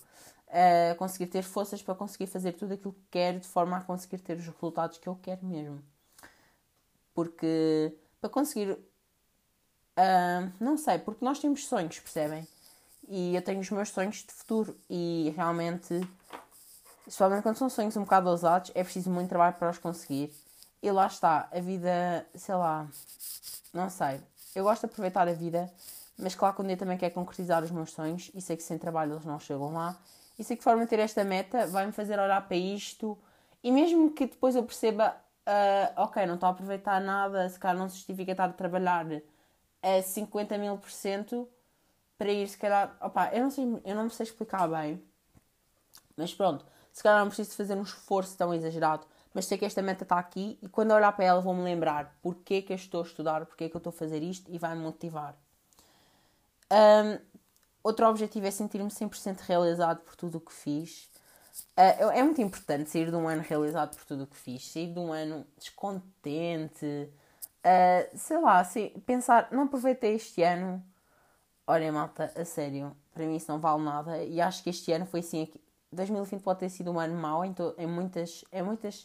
Uh, 0.49 0.97
conseguir 0.97 1.27
ter 1.27 1.43
forças 1.43 1.81
para 1.81 1.95
conseguir 1.95 2.27
fazer 2.27 2.53
tudo 2.53 2.75
aquilo 2.75 2.93
que 2.93 3.07
quero 3.11 3.39
de 3.39 3.47
forma 3.47 3.77
a 3.77 3.81
conseguir 3.83 4.19
ter 4.19 4.37
os 4.37 4.47
resultados 4.47 4.99
que 4.99 5.09
eu 5.09 5.17
quero 5.23 5.45
mesmo. 5.45 5.81
Porque 7.15 7.95
para 8.21 8.31
conseguir. 8.31 8.73
Uh, 8.73 10.53
não 10.59 10.77
sei, 10.77 10.99
porque 10.99 11.25
nós 11.25 11.39
temos 11.39 11.67
sonhos, 11.67 11.99
percebem? 11.99 12.47
E 13.09 13.35
eu 13.35 13.43
tenho 13.43 13.61
os 13.61 13.71
meus 13.71 13.91
sonhos 13.91 14.17
de 14.17 14.33
futuro 14.33 14.77
e 14.89 15.33
realmente 15.37 16.01
Especialmente 17.11 17.43
quando 17.43 17.57
são 17.57 17.69
sonhos 17.69 17.97
um 17.97 18.03
bocado 18.03 18.29
ousados, 18.29 18.71
é 18.73 18.85
preciso 18.85 19.11
muito 19.11 19.29
trabalho 19.29 19.57
para 19.57 19.69
os 19.69 19.79
conseguir. 19.79 20.33
E 20.81 20.89
lá 20.93 21.09
está, 21.09 21.49
a 21.51 21.59
vida, 21.59 22.25
sei 22.37 22.55
lá, 22.55 22.89
não 23.75 23.91
sei. 23.91 24.21
Eu 24.55 24.63
gosto 24.63 24.83
de 24.83 24.87
aproveitar 24.87 25.27
a 25.27 25.33
vida, 25.33 25.69
mas 26.21 26.35
claro 26.35 26.55
que 26.55 26.63
um 26.63 26.67
dia 26.67 26.77
também 26.77 26.99
quero 26.99 27.15
concretizar 27.15 27.63
os 27.63 27.71
meus 27.71 27.93
sonhos 27.93 28.31
e 28.35 28.41
sei 28.41 28.57
que 28.57 28.63
sem 28.63 28.79
trabalho 28.79 29.15
eles 29.15 29.25
não 29.25 29.39
chegam 29.39 29.73
lá. 29.73 29.99
E 30.39 30.45
sei 30.45 30.57
que 30.57 30.65
forma 30.65 30.87
ter 30.87 30.99
esta 30.99 31.25
meta 31.25 31.67
vai-me 31.67 31.93
fazer 31.93 32.19
olhar 32.19 32.47
para 32.47 32.57
isto 32.57 33.19
e 33.63 33.71
mesmo 33.71 34.13
que 34.13 34.27
depois 34.27 34.57
eu 34.57 34.63
perceba, 34.63 35.15
uh, 35.47 36.03
ok, 36.03 36.25
não 36.27 36.35
estou 36.35 36.49
a 36.49 36.53
aproveitar 36.53 37.01
nada, 37.01 37.49
se 37.49 37.59
calhar 37.59 37.77
não 37.77 37.89
se 37.89 37.97
justifica 37.97 38.33
estar 38.33 38.49
a 38.49 38.53
trabalhar 38.53 39.07
a 39.83 40.03
50 40.03 40.57
mil 40.59 40.79
por 40.79 40.91
cento 40.91 41.49
para 42.17 42.31
ir, 42.31 42.49
se 42.49 42.59
calhar, 42.59 42.97
opa, 43.01 43.31
eu 43.33 43.43
não 43.43 43.51
sei, 43.51 43.65
eu 43.85 43.95
não 43.95 44.09
sei 44.11 44.25
explicar 44.25 44.69
bem, 44.69 45.03
mas 46.17 46.35
pronto, 46.35 46.65
se 46.93 47.03
calhar 47.03 47.19
não 47.21 47.29
preciso 47.29 47.57
fazer 47.57 47.75
um 47.77 47.83
esforço 47.83 48.37
tão 48.37 48.53
exagerado 48.53 49.07
mas 49.33 49.47
sei 49.47 49.57
que 49.59 49.65
esta 49.65 49.83
meta 49.83 50.03
está 50.03 50.19
aqui 50.19 50.59
e 50.61 50.69
quando 50.69 50.91
eu 50.91 50.97
olhar 50.97 51.13
para 51.13 51.25
ela 51.25 51.41
vou-me 51.41 51.63
lembrar 51.63 52.19
porque 52.21 52.63
que 52.63 52.73
eu 52.73 52.77
estou 52.77 53.03
a 53.03 53.07
estudar, 53.07 53.47
porque 53.47 53.69
que 53.69 53.77
eu 53.77 53.79
estou 53.79 53.91
a 53.91 53.95
fazer 53.95 54.23
isto 54.23 54.51
e 54.51 54.59
vai-me 54.59 54.83
motivar. 54.83 55.37
Um, 56.73 57.19
outro 57.83 58.07
objetivo 58.07 58.47
é 58.47 58.51
sentir-me 58.51 58.91
100% 58.91 59.41
realizado 59.41 60.01
por 60.01 60.17
tudo 60.17 60.39
o 60.39 60.41
que 60.41 60.53
fiz. 60.53 61.11
Uh, 61.77 62.11
é 62.13 62.23
muito 62.23 62.41
importante 62.41 62.91
sair 62.91 63.11
de 63.11 63.17
um 63.17 63.29
ano 63.29 63.43
realizado 63.43 63.97
por 63.97 64.05
tudo 64.05 64.25
o 64.25 64.27
que 64.27 64.37
fiz, 64.37 64.67
sair 64.71 64.93
de 64.93 64.99
um 64.99 65.13
ano 65.13 65.47
descontente, 65.59 66.87
uh, 66.87 68.19
sei 68.19 68.39
lá, 68.41 68.61
assim, 68.61 68.91
pensar, 69.07 69.49
não 69.51 69.65
aproveitei 69.65 70.15
este 70.15 70.43
ano. 70.43 70.83
Olha, 71.67 71.93
malta, 71.93 72.33
a 72.37 72.45
sério, 72.45 72.97
para 73.15 73.25
mim 73.27 73.37
isso 73.37 73.51
não 73.51 73.61
vale 73.61 73.83
nada 73.83 74.25
e 74.25 74.41
acho 74.41 74.63
que 74.63 74.71
este 74.71 74.93
ano 74.93 75.07
foi 75.07 75.21
assim 75.21 75.49
2020 75.93 76.43
pode 76.43 76.61
ter 76.61 76.69
sido 76.69 76.91
um 76.93 76.99
ano 76.99 77.15
mau 77.15 77.45
em, 77.45 77.55
em 77.79 77.87
muitas, 77.87 78.45
em 78.53 78.63
muitas, 78.63 79.03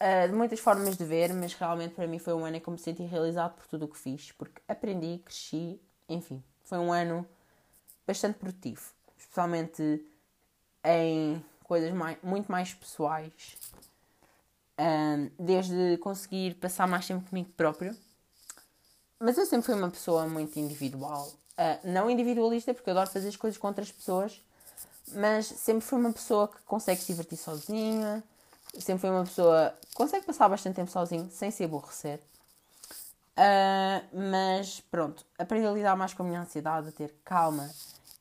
uh, 0.00 0.34
muitas 0.34 0.60
formas 0.60 0.96
de 0.96 1.04
ver, 1.04 1.32
mas 1.34 1.54
realmente 1.54 1.94
para 1.94 2.06
mim 2.06 2.18
foi 2.18 2.32
um 2.32 2.44
ano 2.44 2.56
em 2.56 2.60
que 2.60 2.70
me 2.70 2.78
senti 2.78 3.02
realizado 3.02 3.54
por 3.54 3.66
tudo 3.66 3.86
o 3.86 3.88
que 3.88 3.98
fiz, 3.98 4.32
porque 4.32 4.62
aprendi, 4.68 5.18
cresci, 5.24 5.80
enfim, 6.12 6.42
foi 6.64 6.78
um 6.78 6.92
ano 6.92 7.26
bastante 8.06 8.38
produtivo, 8.38 8.82
especialmente 9.18 10.04
em 10.84 11.44
coisas 11.64 11.92
mais, 11.92 12.18
muito 12.22 12.50
mais 12.50 12.74
pessoais, 12.74 13.56
um, 14.78 15.30
desde 15.38 15.96
conseguir 15.98 16.54
passar 16.54 16.86
mais 16.86 17.06
tempo 17.06 17.28
comigo 17.28 17.50
próprio. 17.56 17.96
Mas 19.18 19.38
eu 19.38 19.46
sempre 19.46 19.66
fui 19.66 19.74
uma 19.74 19.90
pessoa 19.90 20.26
muito 20.26 20.58
individual, 20.58 21.28
uh, 21.28 21.88
não 21.88 22.10
individualista, 22.10 22.74
porque 22.74 22.90
eu 22.90 22.92
adoro 22.92 23.10
fazer 23.10 23.28
as 23.28 23.36
coisas 23.36 23.58
com 23.58 23.68
outras 23.68 23.90
pessoas 23.90 24.42
mas 25.14 25.46
sempre 25.46 25.84
foi 25.84 25.98
uma 25.98 26.12
pessoa 26.12 26.48
que 26.48 26.60
consegue 26.62 27.00
se 27.00 27.08
divertir 27.08 27.38
sozinha, 27.38 28.22
sempre 28.78 29.00
foi 29.00 29.10
uma 29.10 29.24
pessoa 29.24 29.74
que 29.88 29.94
consegue 29.94 30.26
passar 30.26 30.48
bastante 30.48 30.76
tempo 30.76 30.90
sozinho 30.90 31.30
sem 31.30 31.50
se 31.50 31.64
aborrecer. 31.64 32.20
Uh, 33.32 34.30
mas 34.30 34.80
pronto, 34.80 35.24
aprendi 35.38 35.66
a 35.66 35.70
lidar 35.70 35.96
mais 35.96 36.12
com 36.12 36.22
a 36.22 36.26
minha 36.26 36.40
ansiedade, 36.40 36.88
a 36.88 36.92
ter 36.92 37.14
calma 37.24 37.70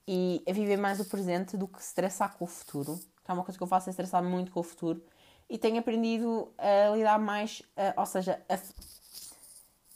e 0.08 0.42
a 0.48 0.54
viver 0.54 0.78
mais 0.78 1.00
o 1.00 1.06
presente 1.06 1.58
do 1.58 1.68
que 1.68 1.80
estressar 1.80 2.38
com 2.38 2.46
o 2.46 2.48
futuro, 2.48 2.98
que 3.24 3.30
é 3.30 3.34
uma 3.34 3.44
coisa 3.44 3.58
que 3.58 3.64
eu 3.64 3.68
faço 3.68 3.90
é 3.90 3.92
estressar 3.92 4.24
muito 4.24 4.52
com 4.52 4.62
o 4.62 4.64
futuro 4.64 5.04
e 5.50 5.58
tenho 5.58 5.80
aprendido 5.80 6.54
a 6.58 6.96
lidar 6.96 7.20
mais, 7.20 7.60
uh, 7.60 8.00
ou 8.00 8.06
seja, 8.06 8.42
a... 8.48 8.58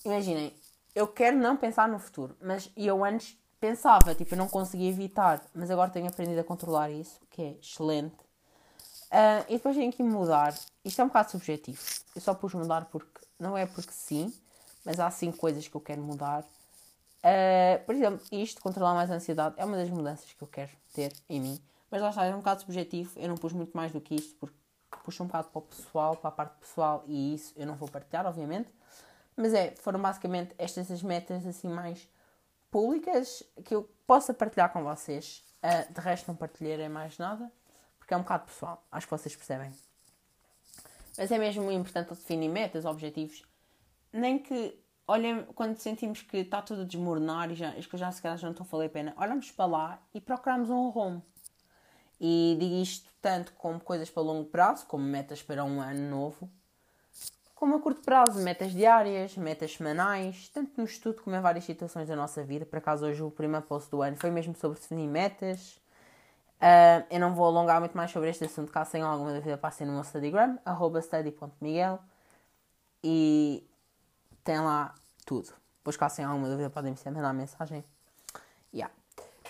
imaginem, 0.04 0.54
eu 0.94 1.08
quero 1.08 1.38
não 1.38 1.56
pensar 1.56 1.88
no 1.88 1.98
futuro, 1.98 2.36
mas 2.42 2.70
eu 2.76 3.06
antes 3.06 3.38
pensava, 3.58 4.14
tipo, 4.14 4.34
eu 4.34 4.38
não 4.38 4.50
conseguia 4.50 4.90
evitar, 4.90 5.42
mas 5.54 5.72
agora 5.72 5.90
tenho 5.90 6.08
aprendido 6.08 6.42
a 6.42 6.44
controlar 6.44 6.92
isso, 6.92 7.22
que 7.30 7.42
é 7.42 7.52
excelente. 7.54 8.16
Uh, 9.06 9.46
e 9.48 9.54
depois 9.54 9.78
tenho 9.78 9.94
que 9.94 10.04
mudar. 10.04 10.54
Isto 10.84 11.02
é 11.02 11.04
um 11.06 11.08
bocado 11.08 11.32
subjetivo. 11.32 11.82
Eu 12.14 12.22
só 12.22 12.34
pus 12.34 12.54
mudar 12.54 12.86
porque 12.86 13.22
não 13.40 13.58
é 13.58 13.66
porque 13.66 13.94
sim, 13.94 14.34
mas 14.86 15.00
há 15.00 15.10
sim 15.10 15.32
coisas 15.32 15.68
que 15.68 15.76
eu 15.76 15.82
quero 15.82 16.02
mudar. 16.02 16.44
Uh, 16.44 17.84
por 17.86 17.96
exemplo, 17.96 18.24
isto, 18.32 18.62
controlar 18.62 18.94
mais 18.94 19.10
a 19.10 19.16
ansiedade, 19.16 19.56
é 19.58 19.66
uma 19.66 19.76
das 19.76 19.90
mudanças 19.90 20.32
que 20.32 20.42
eu 20.42 20.48
quero 20.48 20.72
ter 20.94 21.12
em 21.28 21.42
mim. 21.42 21.60
Mas 21.90 22.02
lá 22.02 22.10
está, 22.10 22.26
é 22.26 22.34
um 22.34 22.38
bocado 22.38 22.62
subjetivo. 22.62 23.12
Eu 23.18 23.28
não 23.30 23.36
pus 23.36 23.52
muito 23.52 23.76
mais 23.76 23.92
do 23.92 24.00
que 24.00 24.14
isto, 24.14 24.36
porque 24.36 24.56
puxa 25.04 25.24
um 25.24 25.26
bocado 25.26 25.50
para 25.50 25.60
o 25.60 25.62
pessoal, 25.64 26.16
para 26.16 26.30
a 26.30 26.32
parte 26.32 26.60
pessoal, 26.60 27.04
e 27.08 27.34
isso 27.34 27.54
eu 27.58 27.66
não 27.66 27.76
vou 27.76 27.90
partilhar, 27.90 28.26
obviamente. 28.28 28.70
Mas 29.36 29.54
é, 29.54 29.74
foram 29.78 30.00
basicamente 30.00 30.54
estas 30.58 30.90
as 30.92 31.02
metas 31.02 31.46
assim 31.46 31.68
mais 31.68 32.08
públicas 32.70 33.44
que 33.64 33.74
eu 33.74 33.90
possa 34.06 34.34
partilhar 34.34 34.72
com 34.72 34.84
vocês. 34.84 35.44
Uh, 35.64 35.92
de 35.92 36.00
resto, 36.00 36.28
não 36.28 36.36
partilharei 36.36 36.90
mais 36.90 37.18
nada, 37.18 37.52
porque 37.98 38.14
é 38.14 38.18
um 38.18 38.22
bocado 38.22 38.46
pessoal. 38.46 38.86
Acho 38.92 39.08
que 39.08 39.12
vocês 39.12 39.36
percebem. 39.36 39.72
Mas 41.18 41.32
é 41.32 41.38
mesmo 41.40 41.72
importante 41.72 42.10
definir 42.10 42.50
metas, 42.50 42.86
objetivos. 42.86 43.44
Nem 44.18 44.40
que, 44.40 44.80
olhem, 45.06 45.44
quando 45.56 45.76
sentimos 45.76 46.22
que 46.22 46.38
está 46.38 46.62
tudo 46.62 46.84
a 46.84 46.86
desmoronar 46.86 47.52
e 47.52 47.56
já, 47.56 47.72
as 47.72 47.86
coisas 47.86 48.00
já 48.00 48.12
se 48.14 48.22
calhar 48.22 48.38
já 48.38 48.48
não 48.48 48.54
estão 48.54 48.66
a 48.66 48.70
valer 48.70 48.86
a 48.86 48.90
pena, 48.90 49.14
olhamos 49.18 49.52
para 49.52 49.66
lá 49.66 50.00
e 50.14 50.22
procuramos 50.22 50.70
um 50.70 50.88
rumo. 50.88 51.22
E 52.18 52.56
digo 52.58 52.76
isto 52.76 53.10
tanto 53.22 53.52
como 53.54 53.78
coisas 53.78 54.10
para 54.10 54.24
longo 54.24 54.46
prazo, 54.46 54.86
como 54.86 55.04
metas 55.04 55.44
para 55.44 55.66
um 55.66 55.82
ano 55.82 56.10
novo, 56.10 56.50
como 57.54 57.76
a 57.76 57.80
curto 57.82 58.02
prazo, 58.04 58.42
metas 58.42 58.72
diárias, 58.72 59.36
metas 59.36 59.74
semanais, 59.74 60.48
tanto 60.50 60.72
no 60.78 60.86
estudo 60.86 61.22
como 61.22 61.36
em 61.36 61.42
várias 61.42 61.66
situações 61.66 62.08
da 62.08 62.16
nossa 62.16 62.42
vida. 62.42 62.66
Por 62.66 62.78
acaso, 62.78 63.06
hoje 63.06 63.22
o 63.22 63.30
primeiro 63.30 63.66
post 63.66 63.92
do 63.92 64.02
ano 64.02 64.16
foi 64.16 64.32
mesmo 64.32 64.56
sobre 64.56 64.80
definir 64.80 65.08
metas. 65.08 65.82
Uh, 66.56 67.04
eu 67.10 67.20
não 67.20 67.36
vou 67.36 67.46
alongar 67.46 67.82
muito 67.82 67.98
mais 67.98 68.12
sobre 68.12 68.30
este 68.30 68.46
assunto, 68.46 68.72
caso 68.72 68.92
tenham 68.92 69.10
alguma 69.10 69.34
dúvida, 69.34 69.58
passem 69.58 69.86
no 69.86 69.94
meu 69.94 70.04
Studygram, 70.06 70.58
arroba 70.64 71.02
study.miguel 71.02 72.00
e 73.04 73.68
tem 74.46 74.60
lá 74.60 74.96
tudo. 75.26 75.52
Depois, 75.78 75.98
caso 75.98 76.16
tenham 76.16 76.32
alguma 76.32 76.50
dúvida, 76.50 76.70
podem 76.70 76.94
me 76.94 77.12
mandar 77.12 77.34
mensagem. 77.34 77.84
Yeah. 78.74 78.94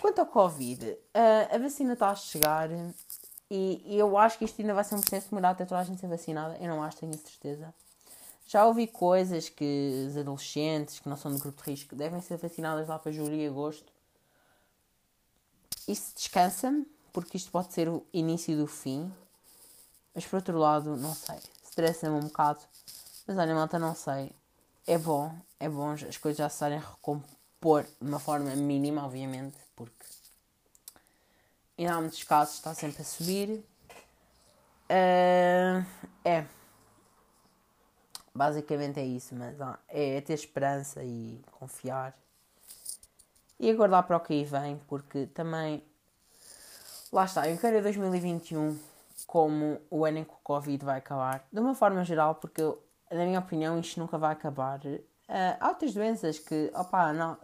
Quanto 0.00 0.18
ao 0.18 0.26
Covid, 0.26 0.90
uh, 0.90 1.54
a 1.54 1.58
vacina 1.58 1.92
está 1.92 2.10
a 2.10 2.14
chegar 2.14 2.68
e, 3.50 3.82
e, 3.84 3.98
eu 3.98 4.18
acho 4.18 4.38
que 4.38 4.44
isto 4.44 4.60
ainda 4.60 4.74
vai 4.74 4.84
ser 4.84 4.96
um 4.96 5.00
processo 5.00 5.30
demorado 5.30 5.54
até 5.54 5.64
toda 5.64 5.80
a 5.80 5.84
gente 5.84 6.00
ser 6.00 6.08
vacinada. 6.08 6.56
Eu 6.58 6.68
não 6.68 6.82
acho, 6.82 6.98
tenho 6.98 7.14
certeza. 7.14 7.72
Já 8.46 8.66
ouvi 8.66 8.86
coisas 8.86 9.48
que 9.48 10.06
os 10.08 10.16
adolescentes 10.16 11.00
que 11.00 11.08
não 11.08 11.16
são 11.16 11.32
do 11.32 11.38
grupo 11.38 11.62
de 11.62 11.70
risco 11.70 11.94
devem 11.94 12.20
ser 12.20 12.36
vacinadas 12.36 12.88
lá 12.88 12.98
para 12.98 13.12
julho 13.12 13.34
e 13.34 13.46
agosto. 13.46 13.92
Isso 15.86 16.12
descansa-me, 16.16 16.86
porque 17.12 17.36
isto 17.36 17.50
pode 17.50 17.72
ser 17.72 17.88
o 17.88 18.04
início 18.12 18.56
do 18.56 18.66
fim. 18.66 19.12
Mas 20.14 20.26
por 20.26 20.36
outro 20.36 20.58
lado, 20.58 20.96
não 20.96 21.14
sei. 21.14 21.38
Estressa-me 21.64 22.16
um 22.16 22.28
bocado. 22.28 22.60
Mas 23.26 23.38
olha, 23.38 23.54
malta, 23.54 23.78
não 23.78 23.94
sei. 23.94 24.32
É 24.86 24.96
bom, 24.98 25.34
é 25.58 25.68
bom 25.68 25.90
as 25.90 26.16
coisas 26.16 26.38
já 26.38 26.48
se 26.48 26.56
estarem 26.56 26.78
a 26.78 26.80
recompor 26.80 27.84
de 27.84 28.08
uma 28.08 28.18
forma 28.18 28.54
mínima, 28.54 29.04
obviamente, 29.04 29.56
porque 29.74 30.04
ainda 31.78 31.94
há 31.94 32.00
muitos 32.00 32.22
casos, 32.24 32.54
está 32.54 32.74
sempre 32.74 33.02
a 33.02 33.04
subir. 33.04 33.64
Uh, 34.88 35.84
é 36.24 36.46
Basicamente 38.36 39.00
é 39.00 39.04
isso, 39.04 39.34
mas 39.34 39.56
é, 39.88 40.18
é 40.18 40.20
ter 40.20 40.34
esperança 40.34 41.02
e 41.02 41.40
confiar. 41.52 42.14
E 43.58 43.70
aguardar 43.70 44.06
para 44.06 44.18
o 44.18 44.20
que 44.20 44.34
aí 44.34 44.44
vem, 44.44 44.78
porque 44.86 45.26
também. 45.28 45.82
Lá 47.10 47.24
está, 47.24 47.48
eu 47.48 47.54
encaro 47.54 47.80
2021 47.80 48.78
como 49.26 49.80
o 49.90 50.04
ano 50.04 50.18
em 50.18 50.24
que 50.24 50.32
o 50.32 50.38
Covid 50.42 50.84
vai 50.84 50.98
acabar. 50.98 51.46
De 51.50 51.58
uma 51.58 51.74
forma 51.74 52.04
geral, 52.04 52.34
porque, 52.34 52.60
eu, 52.60 52.82
na 53.10 53.24
minha 53.24 53.38
opinião, 53.38 53.78
isto 53.78 54.00
nunca 54.00 54.18
vai 54.18 54.32
acabar. 54.32 54.80
Uh, 54.84 55.00
há 55.60 55.68
outras 55.68 55.92
doenças 55.94 56.38
que, 56.38 56.70
opa, 56.74 57.12
não, 57.12 57.38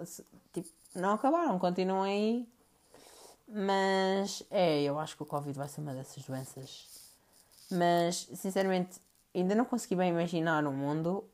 tipo, 0.53 0.69
não 0.95 1.15
acabaram, 1.15 1.59
continuam 1.59 2.03
aí. 2.03 2.49
Mas, 3.49 4.43
é, 4.51 4.83
eu 4.83 4.99
acho 4.99 5.17
que 5.17 5.23
o 5.23 5.27
Covid 5.27 5.57
vai 5.57 5.69
ser 5.69 5.81
uma 5.81 5.93
dessas 5.93 6.23
doenças. 6.25 6.87
Mas, 7.71 8.29
sinceramente, 8.35 9.01
ainda 9.35 9.55
não 9.55 9.65
consegui 9.65 9.97
bem 9.97 10.11
imaginar 10.11 10.67
um 10.67 10.73
mundo 10.73 11.25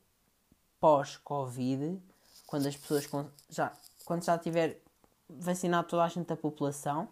pós-Covid, 0.79 2.01
quando 2.47 2.67
as 2.67 2.75
pessoas 2.75 3.07
já, 3.49 3.71
quando 4.05 4.23
já 4.23 4.37
tiver 4.37 4.81
vacinado 5.29 5.87
toda 5.87 6.03
a 6.03 6.07
gente 6.07 6.27
da 6.27 6.35
população. 6.35 7.07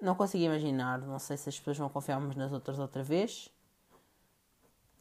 Não 0.00 0.14
consegui 0.14 0.44
imaginar, 0.44 0.98
não 0.98 1.18
sei 1.18 1.36
se 1.36 1.48
as 1.48 1.58
pessoas 1.58 1.78
vão 1.78 1.88
confiar 1.88 2.18
umas 2.18 2.36
nas 2.36 2.52
outras 2.52 2.78
outra 2.78 3.02
vez. 3.02 3.48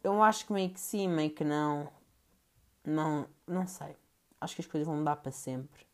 Eu 0.04 0.22
acho 0.24 0.46
que 0.46 0.54
meio 0.54 0.70
que 0.70 0.80
sim, 0.80 1.08
meio 1.08 1.32
que 1.32 1.44
não. 1.44 1.92
Não, 2.84 3.28
não 3.48 3.68
sei. 3.68 3.96
Acho 4.40 4.56
que 4.56 4.62
as 4.62 4.68
coisas 4.68 4.88
vão 4.88 4.98
mudar 4.98 5.18
para 5.18 5.32
sempre. 5.32 5.86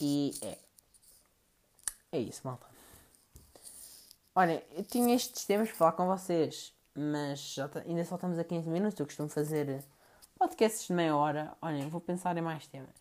E 0.00 0.32
é. 0.42 0.58
É 2.12 2.18
isso, 2.18 2.42
malta. 2.44 2.66
Olha, 4.34 4.64
eu 4.72 4.84
tinha 4.84 5.14
estes 5.14 5.44
temas 5.44 5.68
para 5.68 5.76
falar 5.76 5.92
com 5.92 6.06
vocês 6.06 6.74
mas 6.94 7.56
ainda 7.86 8.04
só 8.04 8.14
estamos 8.14 8.38
a 8.38 8.44
15 8.44 8.68
minutos. 8.70 8.98
Eu 9.00 9.06
costumo 9.06 9.28
fazer 9.28 9.84
podcasts 10.38 10.86
de 10.86 10.92
meia 10.92 11.16
hora. 11.16 11.56
Olhem, 11.60 11.88
vou 11.88 12.00
pensar 12.00 12.36
em 12.36 12.40
mais 12.40 12.66
temas. 12.66 12.94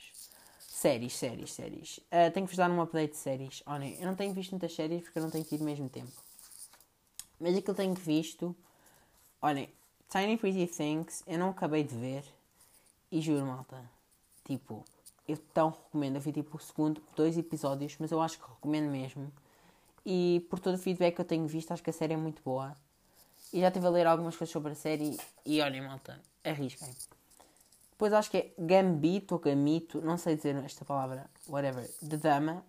Séries, 0.59 1.15
séries, 1.15 1.53
séries. 1.53 1.97
Uh, 1.97 2.31
tenho 2.33 2.47
que 2.47 2.51
vos 2.51 2.57
dar 2.57 2.69
um 2.71 2.81
update 2.81 3.11
de 3.11 3.17
séries. 3.17 3.61
Olhem, 3.65 3.95
eu 3.99 4.07
não 4.07 4.15
tenho 4.15 4.33
visto 4.33 4.51
muitas 4.51 4.73
séries 4.73 5.03
porque 5.03 5.19
eu 5.19 5.23
não 5.23 5.29
tenho 5.29 5.43
tido 5.43 5.63
mesmo 5.63 5.87
tempo. 5.87 6.11
Mas 7.39 7.55
aquilo 7.55 7.75
tenho 7.75 7.93
visto. 7.93 8.55
Olhem, 9.43 9.67
Tiny 10.09 10.37
Pretty 10.37 10.67
Things, 10.67 11.21
eu 11.27 11.37
não 11.37 11.49
acabei 11.49 11.83
de 11.83 11.93
ver. 11.93 12.23
E 13.11 13.19
juro, 13.19 13.45
malta, 13.45 13.77
tipo, 14.45 14.85
eu 15.27 15.35
tão 15.53 15.71
recomendo. 15.71 16.15
Eu 16.15 16.21
vi 16.21 16.31
tipo 16.31 16.55
o 16.55 16.59
segundo, 16.61 17.03
dois 17.13 17.37
episódios, 17.37 17.97
mas 17.99 18.09
eu 18.09 18.21
acho 18.21 18.39
que 18.39 18.49
recomendo 18.49 18.89
mesmo. 18.89 19.29
E 20.05 20.47
por 20.49 20.59
todo 20.59 20.75
o 20.75 20.77
feedback 20.77 21.15
que 21.15 21.19
eu 21.19 21.25
tenho 21.25 21.45
visto, 21.45 21.73
acho 21.73 21.83
que 21.83 21.89
a 21.89 21.93
série 21.93 22.13
é 22.13 22.17
muito 22.17 22.41
boa. 22.41 22.73
E 23.51 23.59
já 23.59 23.67
estive 23.67 23.85
a 23.85 23.89
ler 23.89 24.07
algumas 24.07 24.33
coisas 24.37 24.49
sobre 24.49 24.71
a 24.71 24.75
série 24.75 25.17
e 25.45 25.59
olhem, 25.59 25.81
malta, 25.81 26.21
arrisquem. 26.41 26.95
Depois 27.91 28.13
acho 28.13 28.31
que 28.31 28.37
é 28.37 28.53
Gambito 28.57 29.35
ou 29.35 29.41
Gamito, 29.41 29.99
não 29.99 30.17
sei 30.17 30.37
dizer 30.37 30.55
esta 30.63 30.85
palavra, 30.85 31.29
whatever, 31.49 31.85
de 32.01 32.15
Dama. 32.15 32.63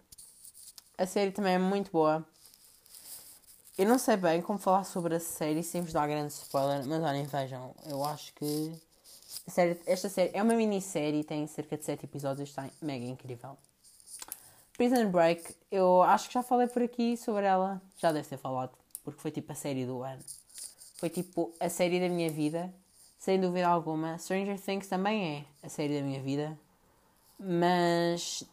A 0.99 1.07
série 1.07 1.31
também 1.31 1.55
é 1.55 1.59
muito 1.59 1.93
boa. 1.93 2.27
Eu 3.77 3.87
não 3.87 3.99
sei 3.99 4.17
bem 4.17 4.41
como 4.41 4.57
falar 4.57 4.85
sobre 4.85 5.17
a 5.17 5.21
série 5.21 5.65
sem 5.65 5.83
vos 5.83 5.93
dar 5.93 6.07
grande 6.07 6.33
spoiler, 6.33 6.87
mas 6.87 7.03
olhem, 7.03 7.25
vejam, 7.25 7.75
eu 7.87 8.05
acho 8.05 8.33
que 8.35 8.73
série, 9.49 9.81
esta 9.85 10.09
série 10.09 10.31
é 10.33 10.41
uma 10.41 10.55
minissérie, 10.55 11.25
tem 11.25 11.45
cerca 11.49 11.77
de 11.77 11.85
7 11.85 12.05
episódios, 12.05 12.51
está 12.51 12.71
mega 12.81 13.05
incrível. 13.05 13.59
Prison 14.77 15.11
Break, 15.11 15.57
eu 15.73 16.03
acho 16.03 16.29
que 16.29 16.35
já 16.35 16.43
falei 16.45 16.69
por 16.69 16.83
aqui 16.83 17.17
sobre 17.17 17.47
ela, 17.47 17.83
já 17.99 18.13
deve 18.13 18.29
ter 18.29 18.37
falado, 18.37 18.79
porque 19.03 19.21
foi 19.21 19.33
tipo 19.33 19.51
a 19.51 19.57
série 19.57 19.85
do 19.85 20.05
ano. 20.05 20.23
Foi 20.99 21.11
tipo 21.11 21.53
a 21.59 21.69
série 21.69 21.99
da 21.99 22.09
minha 22.09 22.31
vida, 22.31 22.73
sem 23.19 23.41
dúvida 23.41 23.67
alguma. 23.67 24.17
Stranger 24.19 24.61
Things 24.61 24.87
também 24.87 25.39
é 25.63 25.67
a 25.67 25.69
série 25.69 25.99
da 25.99 26.07
minha 26.07 26.23
vida, 26.23 26.57
mas 27.41 28.45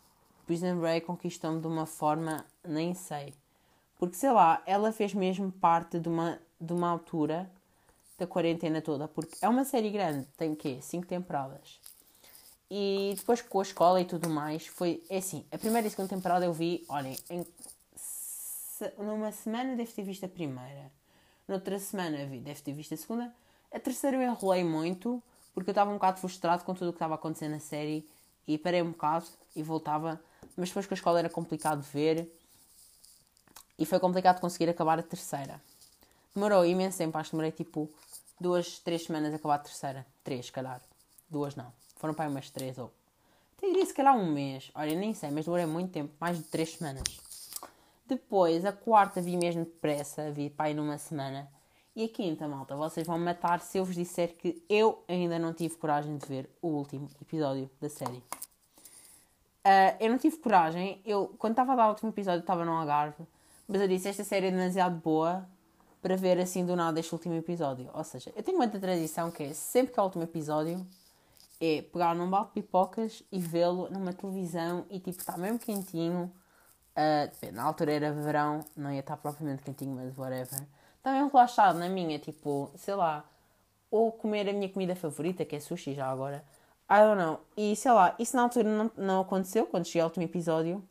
Prison 0.48 0.80
Break 0.80 1.06
conquistou-me 1.06 1.62
de 1.62 1.68
uma 1.68 1.86
forma, 1.86 2.44
nem 2.68 2.96
sei. 2.96 3.36
Porque 4.02 4.16
sei 4.16 4.32
lá, 4.32 4.64
ela 4.66 4.92
fez 4.92 5.14
mesmo 5.14 5.52
parte 5.52 6.00
de 6.00 6.10
uma, 6.10 6.40
de 6.60 6.74
uma 6.74 6.90
altura 6.90 7.48
da 8.18 8.26
quarentena 8.26 8.82
toda, 8.82 9.08
porque 9.08 9.36
é 9.44 9.48
uma 9.48 9.64
série 9.64 9.92
grande, 9.92 10.28
tem 10.36 10.52
o 10.52 10.56
quê? 10.56 10.80
Cinco 10.82 11.06
temporadas. 11.06 11.80
E 12.68 13.14
depois 13.16 13.44
com 13.44 13.60
a 13.60 13.62
escola 13.62 14.02
e 14.02 14.06
tudo 14.06 14.28
mais, 14.28 14.66
foi 14.66 15.04
é 15.08 15.18
assim, 15.18 15.46
a 15.52 15.58
primeira 15.60 15.86
e 15.86 15.88
a 15.88 15.92
segunda 15.92 16.10
temporada 16.10 16.44
eu 16.44 16.52
vi, 16.52 16.84
olhem, 16.90 17.16
em, 17.30 17.46
se, 17.96 18.92
numa 18.98 19.32
semana 19.32 19.76
devo 19.76 19.92
ter 19.92 20.02
visto 20.02 20.26
a 20.26 20.30
primeira, 20.30 20.92
noutra 21.48 21.78
semana 21.78 22.26
vi, 22.26 22.40
deve 22.40 22.60
ter 22.60 22.74
visto 22.74 22.96
a 22.96 22.98
segunda, 22.98 23.32
a 23.72 23.80
terceira 23.80 24.18
eu 24.18 24.24
enrolei 24.24 24.64
muito, 24.64 25.22
porque 25.54 25.70
eu 25.70 25.74
estava 25.74 25.92
um 25.92 25.94
bocado 25.94 26.20
frustrado 26.20 26.64
com 26.64 26.74
tudo 26.74 26.88
o 26.88 26.92
que 26.92 26.98
estava 26.98 27.14
acontecendo 27.14 27.52
na 27.52 27.60
série, 27.60 28.10
e 28.48 28.58
parei 28.58 28.82
um 28.82 28.94
bocado 28.94 29.28
e 29.56 29.62
voltava, 29.62 30.20
mas 30.58 30.70
depois 30.70 30.88
com 30.88 30.94
a 30.96 30.98
escola 30.98 31.20
era 31.20 31.30
complicado 31.30 31.84
ver, 31.84 32.28
e 33.78 33.86
foi 33.86 34.00
complicado 34.00 34.40
conseguir 34.40 34.70
acabar 34.70 35.00
a 35.00 35.04
terceira. 35.04 35.62
Demorou 36.34 36.66
imenso 36.66 36.98
tempo, 36.98 37.18
acho 37.18 37.30
que 37.30 37.36
demorei 37.36 37.52
tipo 37.52 37.90
duas, 38.40 38.80
três 38.80 39.04
semanas 39.04 39.34
a 39.34 39.36
acabar 39.36 39.56
a 39.56 39.60
terceira. 39.60 40.06
Três, 40.24 40.48
se 40.48 40.52
calhar. 40.52 40.82
Duas 41.30 41.56
não. 41.56 41.72
Foram 41.98 42.14
para 42.14 42.26
aí 42.26 42.32
umas 42.32 42.50
três 42.50 42.78
ou. 42.78 42.92
Até 43.58 43.68
diria 43.68 43.86
se 43.86 43.94
calhar 43.94 44.16
um 44.16 44.32
mês. 44.32 44.72
Olha, 44.74 44.96
nem 44.96 45.14
sei, 45.14 45.30
mas 45.30 45.46
demorei 45.46 45.66
muito 45.66 45.92
tempo 45.92 46.12
mais 46.20 46.38
de 46.38 46.44
três 46.44 46.74
semanas. 46.74 47.04
Depois, 48.08 48.66
a 48.66 48.72
quarta 48.72 49.22
vi 49.22 49.38
mesmo 49.38 49.64
depressa, 49.64 50.32
vi 50.32 50.50
para 50.50 50.66
aí 50.66 50.74
numa 50.74 50.98
semana. 50.98 51.50
E 51.96 52.06
a 52.06 52.10
quinta, 52.10 52.48
malta, 52.48 52.76
vocês 52.76 53.06
vão 53.06 53.20
matar 53.20 53.60
se 53.60 53.78
eu 53.78 53.86
vos 53.86 53.96
disser 53.96 54.36
que 54.36 54.64
eu 54.70 55.04
ainda 55.08 55.38
não 55.38 55.54
tive 55.54 55.76
coragem 55.76 56.18
de 56.18 56.26
ver 56.26 56.50
o 56.62 56.70
último 56.70 57.10
episódio 57.22 57.70
da 57.80 57.90
série. 57.90 58.24
Uh, 59.64 59.96
eu 60.00 60.10
não 60.10 60.18
tive 60.18 60.38
coragem. 60.38 61.02
Eu, 61.06 61.36
quando 61.38 61.52
estava 61.52 61.74
a 61.74 61.76
dar 61.76 61.88
o 61.88 61.90
último 61.90 62.10
episódio, 62.10 62.40
estava 62.40 62.66
no 62.66 62.72
Algarve. 62.72 63.24
Mas 63.72 63.80
eu 63.80 63.88
disse: 63.88 64.10
Esta 64.10 64.26
série 64.26 64.48
é 64.48 64.52
demasiado 64.52 64.98
boa 64.98 65.48
para 66.02 66.18
ver 66.18 66.38
assim 66.40 66.66
do 66.66 66.76
nada 66.76 67.00
este 67.00 67.14
último 67.14 67.36
episódio. 67.36 67.90
Ou 67.94 68.04
seja, 68.04 68.30
eu 68.36 68.44
tenho 68.44 68.58
uma 68.58 68.68
tradição 68.68 69.32
que 69.32 69.44
é 69.44 69.54
sempre 69.54 69.94
que 69.94 70.00
é 70.00 70.02
o 70.02 70.06
último 70.06 70.24
episódio 70.26 70.86
é 71.62 71.84
pegar 71.84 72.16
num 72.16 72.28
balde 72.30 72.48
de 72.48 72.54
pipocas 72.56 73.24
e 73.32 73.40
vê-lo 73.40 73.88
numa 73.92 74.12
televisão 74.12 74.84
e 74.90 75.00
tipo 75.00 75.20
está 75.20 75.38
mesmo 75.38 75.58
quentinho. 75.58 76.30
Uh, 76.92 77.54
na 77.54 77.64
altura 77.64 77.94
era 77.94 78.12
verão, 78.12 78.66
não 78.76 78.92
ia 78.92 79.00
estar 79.00 79.16
propriamente 79.16 79.64
quentinho, 79.64 79.96
mas 79.96 80.18
whatever. 80.18 80.68
Está 80.98 81.14
mesmo 81.14 81.30
relaxado 81.30 81.80
na 81.80 81.88
minha, 81.88 82.20
tipo, 82.20 82.70
sei 82.76 82.96
lá, 82.96 83.24
ou 83.90 84.12
comer 84.12 84.50
a 84.50 84.54
minha 84.54 84.68
comida 84.68 84.96
favorita, 84.96 85.46
que 85.46 85.56
é 85.56 85.60
sushi 85.60 85.94
já 85.94 86.10
agora. 86.10 86.44
I 86.90 87.00
don't 87.00 87.22
know. 87.22 87.40
E 87.56 87.76
sei 87.76 87.92
lá, 87.92 88.16
isso 88.20 88.36
na 88.36 88.42
altura 88.44 88.68
não, 88.68 88.92
não 88.98 89.22
aconteceu 89.22 89.66
quando 89.66 89.86
cheguei 89.86 90.02
ao 90.02 90.08
último 90.08 90.26
episódio. 90.26 90.84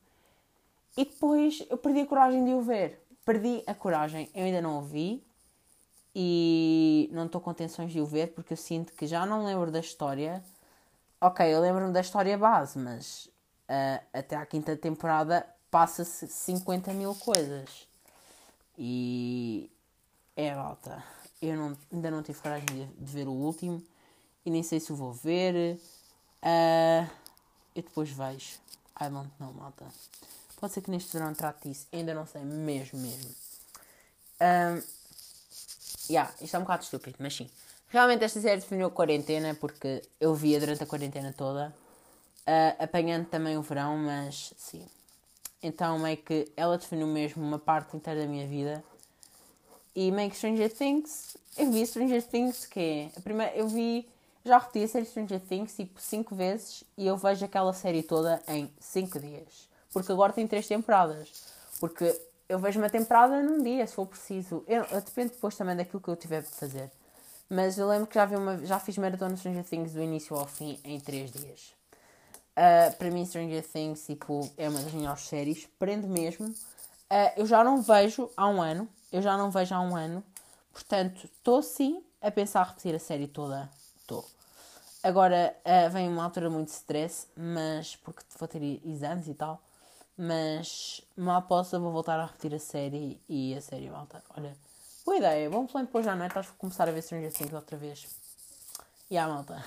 E 0.97 1.05
depois 1.05 1.65
eu 1.71 1.79
perdi 1.79 2.01
a 2.01 2.07
coragem 2.07 2.45
de 2.45 2.53
o 2.53 2.63
ver 2.63 3.01
perdi 3.25 3.63
a 3.65 3.75
coragem, 3.75 4.29
eu 4.35 4.45
ainda 4.45 4.61
não 4.61 4.79
o 4.79 4.83
vi 4.83 5.25
e 6.15 7.09
não 7.13 7.27
estou 7.27 7.41
com 7.41 7.53
intenções 7.53 7.93
de 7.93 8.01
o 8.01 8.07
ver 8.07 8.35
porque 8.35 8.55
eu 8.55 8.57
sinto 8.57 8.93
que 8.93 9.07
já 9.07 9.25
não 9.25 9.45
lembro 9.45 9.71
da 9.71 9.79
história. 9.79 10.43
Ok, 11.21 11.47
eu 11.47 11.61
lembro-me 11.61 11.93
da 11.93 12.01
história 12.01 12.37
base, 12.37 12.79
mas 12.79 13.27
uh, 13.69 14.05
até 14.13 14.35
à 14.35 14.45
quinta 14.45 14.77
temporada 14.77 15.47
passa-se 15.71 16.27
50 16.27 16.93
mil 16.93 17.15
coisas. 17.15 17.87
E 18.77 19.71
é 20.35 20.51
alta. 20.51 21.05
Eu 21.41 21.57
não, 21.57 21.79
ainda 21.93 22.11
não 22.11 22.23
tive 22.23 22.41
coragem 22.41 22.67
de, 22.67 22.87
de, 22.87 23.13
ver 23.13 23.29
o 23.29 23.33
último 23.33 23.81
e 24.45 24.51
nem 24.51 24.63
sei 24.63 24.81
se 24.81 24.93
o 24.93 24.97
vou 24.97 25.13
ver. 25.13 25.79
Uh, 26.43 27.09
eu 27.77 27.83
depois 27.83 28.11
vejo. 28.11 28.59
I 29.01 29.09
don't 29.09 29.31
know, 29.39 29.53
malta. 29.53 29.87
Pode 30.61 30.75
ser 30.75 30.83
que 30.83 30.91
neste 30.91 31.17
verão 31.17 31.33
trate 31.33 31.71
isso. 31.71 31.87
Ainda 31.91 32.13
não 32.13 32.27
sei, 32.27 32.43
mesmo, 32.43 32.99
mesmo. 32.99 33.35
Um, 34.43 34.83
yeah, 36.11 36.31
isto 36.39 36.55
é 36.55 36.59
um 36.59 36.63
bocado 36.63 36.83
estúpido, 36.83 37.17
mas 37.19 37.35
sim. 37.35 37.49
Realmente 37.89 38.25
esta 38.25 38.39
série 38.43 38.61
definiu 38.61 38.89
a 38.89 38.91
quarentena 38.91 39.55
porque 39.55 40.03
eu 40.21 40.35
via 40.35 40.61
durante 40.61 40.83
a 40.83 40.87
quarentena 40.87 41.35
toda. 41.37 41.75
Uh, 42.43 42.77
apanhando 42.79 43.27
também 43.27 43.57
o 43.57 43.63
verão, 43.63 43.97
mas 43.97 44.53
sim. 44.59 44.87
Então 45.63 45.99
meio 45.99 46.19
que 46.19 46.53
ela 46.55 46.77
definiu 46.77 47.07
mesmo 47.07 47.43
uma 47.43 47.59
parte 47.59 47.97
inteira 47.97 48.21
da 48.21 48.27
minha 48.27 48.47
vida. 48.47 48.85
E 49.97 50.13
meio 50.13 50.31
que 50.31 50.37
Stranger 50.37 50.71
Things, 50.71 51.39
eu 51.57 51.73
vi 51.73 51.87
Stranger 51.87 52.23
Things 52.23 52.67
que 52.67 52.81
é 52.81 53.19
a 53.19 53.21
primeira, 53.23 53.57
eu 53.57 53.67
vi, 53.67 54.07
já 54.45 54.59
repeti 54.59 54.85
a 54.85 54.89
série 54.89 55.07
Stranger 55.07 55.41
Things 55.41 55.75
tipo 55.75 55.99
5 56.01 56.35
vezes 56.35 56.85
e 56.99 57.07
eu 57.07 57.17
vejo 57.17 57.45
aquela 57.47 57.73
série 57.73 58.03
toda 58.03 58.43
em 58.47 58.71
5 58.79 59.19
dias 59.19 59.70
porque 59.93 60.13
agora 60.13 60.33
tem 60.33 60.47
três 60.47 60.67
temporadas. 60.67 61.29
Porque 61.79 62.19
eu 62.49 62.59
vejo 62.59 62.81
uma 62.81 62.91
temporada 62.91 63.43
num 63.43 63.63
dia, 63.63 63.87
se 63.87 63.95
for 63.95 64.07
preciso. 64.07 64.65
Eu, 64.67 64.85
depende 65.01 65.33
depois 65.33 65.57
também 65.57 65.77
daquilo 65.77 66.01
que 66.01 66.09
eu 66.09 66.17
tiver 66.17 66.43
de 66.43 66.49
fazer. 66.49 66.91
Mas 67.49 67.79
eu 67.79 67.89
lembro 67.89 68.07
que 68.07 68.15
já, 68.15 68.25
vi 68.25 68.37
uma, 68.37 68.59
já 68.65 68.79
fiz 68.79 68.97
maratona 68.99 69.37
Stranger 69.37 69.65
Things 69.65 69.93
do 69.93 70.03
início 70.03 70.37
ao 70.37 70.47
fim 70.47 70.79
em 70.85 71.01
três 71.01 71.31
dias. 71.33 71.75
Uh, 72.57 72.95
para 72.97 73.11
mim, 73.11 73.25
Stranger 73.25 73.67
Things 73.67 74.07
tipo, 74.07 74.49
é 74.57 74.69
uma 74.69 74.81
das 74.81 74.93
melhores 74.93 75.23
séries, 75.23 75.69
prende 75.79 76.07
mesmo. 76.07 76.47
Uh, 76.49 77.33
eu 77.37 77.47
já 77.47 77.65
não 77.65 77.83
vejo 77.83 78.31
há 78.37 78.47
um 78.49 78.61
ano, 78.61 78.89
eu 79.13 79.23
já 79.23 79.37
não 79.37 79.51
vejo 79.51 79.75
há 79.75 79.81
um 79.81 79.97
ano, 79.97 80.23
portanto, 80.73 81.25
estou 81.25 81.63
sim 81.63 82.05
a 82.21 82.31
pensar 82.31 82.65
repetir 82.65 82.95
a 82.95 82.99
série 82.99 83.27
toda. 83.27 83.69
Estou. 84.01 84.25
Agora 85.03 85.57
uh, 85.65 85.91
vem 85.91 86.09
uma 86.09 86.25
altura 86.25 86.51
muito 86.51 86.69
de 86.69 86.75
stress, 86.75 87.27
mas 87.37 87.97
porque 87.97 88.23
vou 88.39 88.47
ter 88.47 88.63
exames 88.85 89.27
e 89.27 89.35
tal. 89.35 89.61
Mas 90.23 91.01
mal 91.17 91.41
possa, 91.41 91.79
vou 91.79 91.91
voltar 91.91 92.21
a 92.21 92.27
repetir 92.27 92.55
a 92.55 92.59
série 92.59 93.19
e 93.27 93.55
a 93.55 93.61
série, 93.63 93.89
malta. 93.89 94.23
Olha, 94.37 94.55
boa 95.03 95.17
ideia. 95.17 95.49
Bom 95.49 95.65
plano 95.65 95.87
depois 95.87 96.05
já, 96.05 96.15
não 96.15 96.25
é? 96.25 96.29
Estás 96.29 96.47
a 96.47 96.53
começar 96.59 96.87
a 96.87 96.93
ver 96.93 97.01
Stranger 97.01 97.33
Things 97.33 97.55
outra 97.55 97.79
vez. 97.79 98.07
E 99.11 99.15
yeah, 99.15 99.33
malta. 99.33 99.65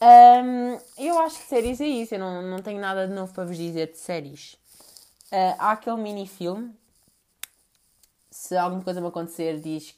Um, 0.00 0.80
eu 0.98 1.16
acho 1.20 1.38
que 1.38 1.44
séries 1.44 1.80
é 1.80 1.86
isso. 1.86 2.12
Eu 2.12 2.18
não, 2.18 2.42
não 2.42 2.60
tenho 2.60 2.80
nada 2.80 3.06
de 3.06 3.14
novo 3.14 3.32
para 3.32 3.44
vos 3.44 3.56
dizer 3.56 3.92
de 3.92 3.98
séries. 3.98 4.54
Uh, 5.30 5.54
há 5.56 5.70
aquele 5.70 5.98
mini-filme. 5.98 6.76
Se 8.32 8.56
alguma 8.56 8.82
coisa 8.82 9.00
me 9.00 9.06
acontecer, 9.06 9.60
diz 9.60 9.96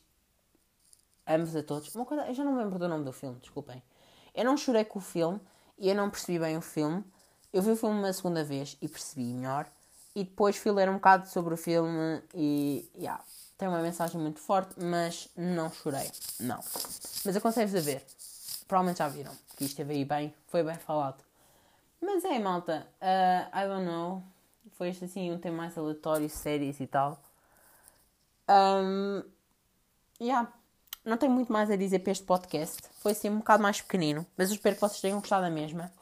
amo-vos 1.27 1.57
a 1.57 1.62
todos. 1.62 1.94
Uma 1.94 2.05
coisa, 2.05 2.27
eu 2.27 2.35
já 2.35 2.44
não 2.44 2.53
me 2.53 2.62
lembro 2.62 2.79
do 2.79 2.87
nome 2.87 3.03
do 3.03 3.14
filme, 3.14 3.40
desculpem. 3.40 3.83
Eu 4.35 4.44
não 4.44 4.59
chorei 4.59 4.85
com 4.85 4.98
o 4.98 5.03
filme 5.03 5.40
e 5.79 5.88
eu 5.88 5.94
não 5.94 6.11
percebi 6.11 6.38
bem 6.38 6.55
o 6.55 6.61
filme. 6.61 7.03
Eu 7.55 7.62
vi 7.62 7.71
o 7.71 7.77
filme 7.77 7.97
uma 7.97 8.12
segunda 8.12 8.43
vez 8.43 8.77
e 8.83 8.88
percebi 8.88 9.33
melhor. 9.33 9.69
E 10.12 10.25
depois 10.25 10.57
fui 10.57 10.73
ler 10.73 10.88
um 10.88 10.95
bocado 10.95 11.29
sobre 11.29 11.55
o 11.55 11.57
filme 11.57 12.21
e. 12.35 12.90
Yeah, 12.97 13.23
tem 13.57 13.69
uma 13.69 13.79
mensagem 13.79 14.21
muito 14.21 14.40
forte, 14.40 14.75
mas 14.77 15.29
não 15.37 15.71
chorei. 15.71 16.11
Não. 16.40 16.59
Mas 17.25 17.37
aconselho-vos 17.37 17.81
a 17.81 17.81
ver. 17.81 18.05
Provavelmente 18.67 18.99
já 18.99 19.09
viram. 19.09 19.31
Que 19.57 19.67
isto 19.67 19.75
esteve 19.75 19.95
aí 19.95 20.05
bem. 20.05 20.35
Foi 20.49 20.64
bem 20.64 20.75
falado. 20.75 21.23
Mas 22.03 22.25
é, 22.25 22.40
malta. 22.40 22.88
Uh, 23.01 23.57
I 23.57 23.69
don't 23.69 23.87
know. 23.87 24.21
Foi 24.73 24.88
este 24.88 25.05
assim 25.05 25.31
um 25.31 25.38
tema 25.38 25.59
mais 25.59 25.79
aleatório, 25.79 26.29
séries 26.29 26.81
e 26.81 26.88
tal. 26.88 27.23
Um, 28.51 29.23
yeah. 30.21 30.53
Não 31.05 31.17
tenho 31.17 31.31
muito 31.31 31.53
mais 31.53 31.71
a 31.71 31.77
dizer 31.77 32.01
para 32.01 32.11
este 32.11 32.25
podcast. 32.25 32.83
Foi 32.99 33.12
assim 33.12 33.31
um 33.31 33.38
bocado 33.38 33.62
mais 33.62 33.81
pequenino. 33.81 34.27
Mas 34.37 34.49
eu 34.49 34.57
espero 34.57 34.75
que 34.75 34.81
vocês 34.81 35.01
tenham 35.01 35.21
gostado 35.21 35.45
da 35.45 35.51
mesma. 35.51 35.93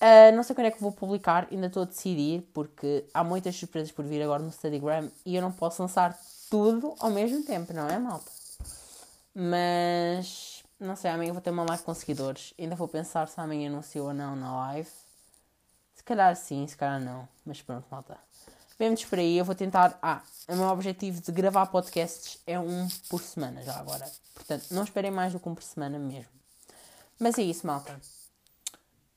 Uh, 0.00 0.34
não 0.34 0.42
sei 0.44 0.54
quando 0.54 0.66
é 0.68 0.70
que 0.70 0.80
vou 0.80 0.92
publicar, 0.92 1.48
ainda 1.50 1.66
estou 1.66 1.82
a 1.82 1.86
decidir, 1.86 2.42
porque 2.54 3.04
há 3.12 3.24
muitas 3.24 3.56
surpresas 3.56 3.90
por 3.90 4.04
vir 4.04 4.22
agora 4.22 4.42
no 4.42 4.48
Instagram 4.48 5.10
e 5.26 5.34
eu 5.34 5.42
não 5.42 5.50
posso 5.50 5.82
lançar 5.82 6.16
tudo 6.48 6.94
ao 7.00 7.10
mesmo 7.10 7.42
tempo, 7.42 7.72
não 7.72 7.88
é, 7.88 7.98
malta? 7.98 8.30
Mas 9.34 10.62
não 10.80 10.94
sei, 10.94 11.10
amanhã 11.10 11.32
vou 11.32 11.42
ter 11.42 11.50
uma 11.50 11.64
live 11.64 11.82
com 11.82 11.92
seguidores. 11.92 12.54
Ainda 12.58 12.76
vou 12.76 12.86
pensar 12.86 13.26
se 13.28 13.40
amanhã 13.40 13.68
anuncio 13.68 14.04
ou 14.04 14.14
não 14.14 14.36
na 14.36 14.56
live. 14.68 14.90
Se 15.94 16.04
calhar 16.04 16.34
sim, 16.36 16.66
se 16.66 16.76
calhar 16.76 17.00
não. 17.00 17.28
Mas 17.44 17.60
pronto, 17.60 17.84
malta. 17.90 18.16
Vemos 18.78 19.04
por 19.04 19.18
aí. 19.18 19.36
Eu 19.36 19.44
vou 19.44 19.56
tentar. 19.56 19.98
Ah, 20.00 20.22
o 20.48 20.54
meu 20.54 20.68
objetivo 20.68 21.20
de 21.20 21.32
gravar 21.32 21.66
podcasts 21.66 22.40
é 22.46 22.58
um 22.58 22.86
por 23.08 23.20
semana 23.20 23.62
já 23.62 23.74
agora. 23.74 24.08
Portanto, 24.34 24.66
não 24.70 24.84
esperem 24.84 25.10
mais 25.10 25.32
do 25.32 25.40
que 25.40 25.48
um 25.48 25.54
por 25.54 25.64
semana 25.64 25.98
mesmo. 25.98 26.30
Mas 27.18 27.36
é 27.38 27.42
isso, 27.42 27.66
malta. 27.66 28.00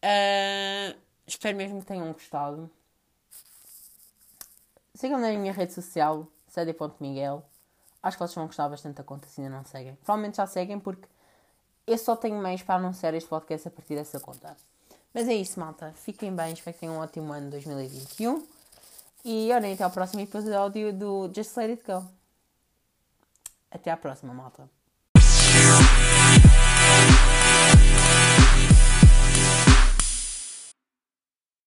Uh, 0.04 0.98
espero 1.28 1.58
mesmo 1.58 1.80
que 1.80 1.86
tenham 1.86 2.12
gostado. 2.12 2.70
Sigam-me 4.96 5.32
na 5.32 5.40
minha 5.40 5.54
rede 5.54 5.74
social, 5.74 6.28
cd.miguel. 6.48 7.44
Acho 8.04 8.18
que 8.18 8.24
vocês 8.24 8.36
vão 8.36 8.48
gostar 8.48 8.68
bastante 8.68 8.96
da 8.96 9.04
conta 9.04 9.28
se 9.28 9.42
ainda 9.42 9.56
não 9.56 9.66
seguem. 9.66 9.96
Provavelmente 9.96 10.38
já 10.38 10.48
seguem 10.48 10.80
porque 10.80 11.08
eu 11.86 11.98
só 11.98 12.16
tenho 12.16 12.38
meios 12.40 12.64
para 12.64 12.76
anunciar 12.76 13.14
este 13.14 13.30
podcast 13.30 13.68
a 13.68 13.72
partir 13.72 13.96
dessa 13.96 14.20
conta. 14.20 14.56
Mas 15.14 15.28
é 15.28 15.34
isso, 15.34 15.60
malta. 15.60 15.94
Fiquem 15.96 16.36
bem, 16.36 16.54
espero 16.54 16.74
que 16.74 16.80
tenham 16.82 16.96
um 16.96 17.00
ótimo 17.00 17.32
ano 17.34 17.50
2021. 17.52 18.48
E 19.24 19.52
olhem, 19.54 19.74
até 19.74 19.84
ao 19.84 19.92
próximo 19.92 20.22
episódio 20.22 20.92
do 20.94 21.32
Just 21.34 21.56
Let 21.58 21.72
It 21.72 21.84
Go. 21.84 22.04
Até 23.70 23.92
à 23.92 23.98
próxima, 23.98 24.34
malta. 24.34 24.81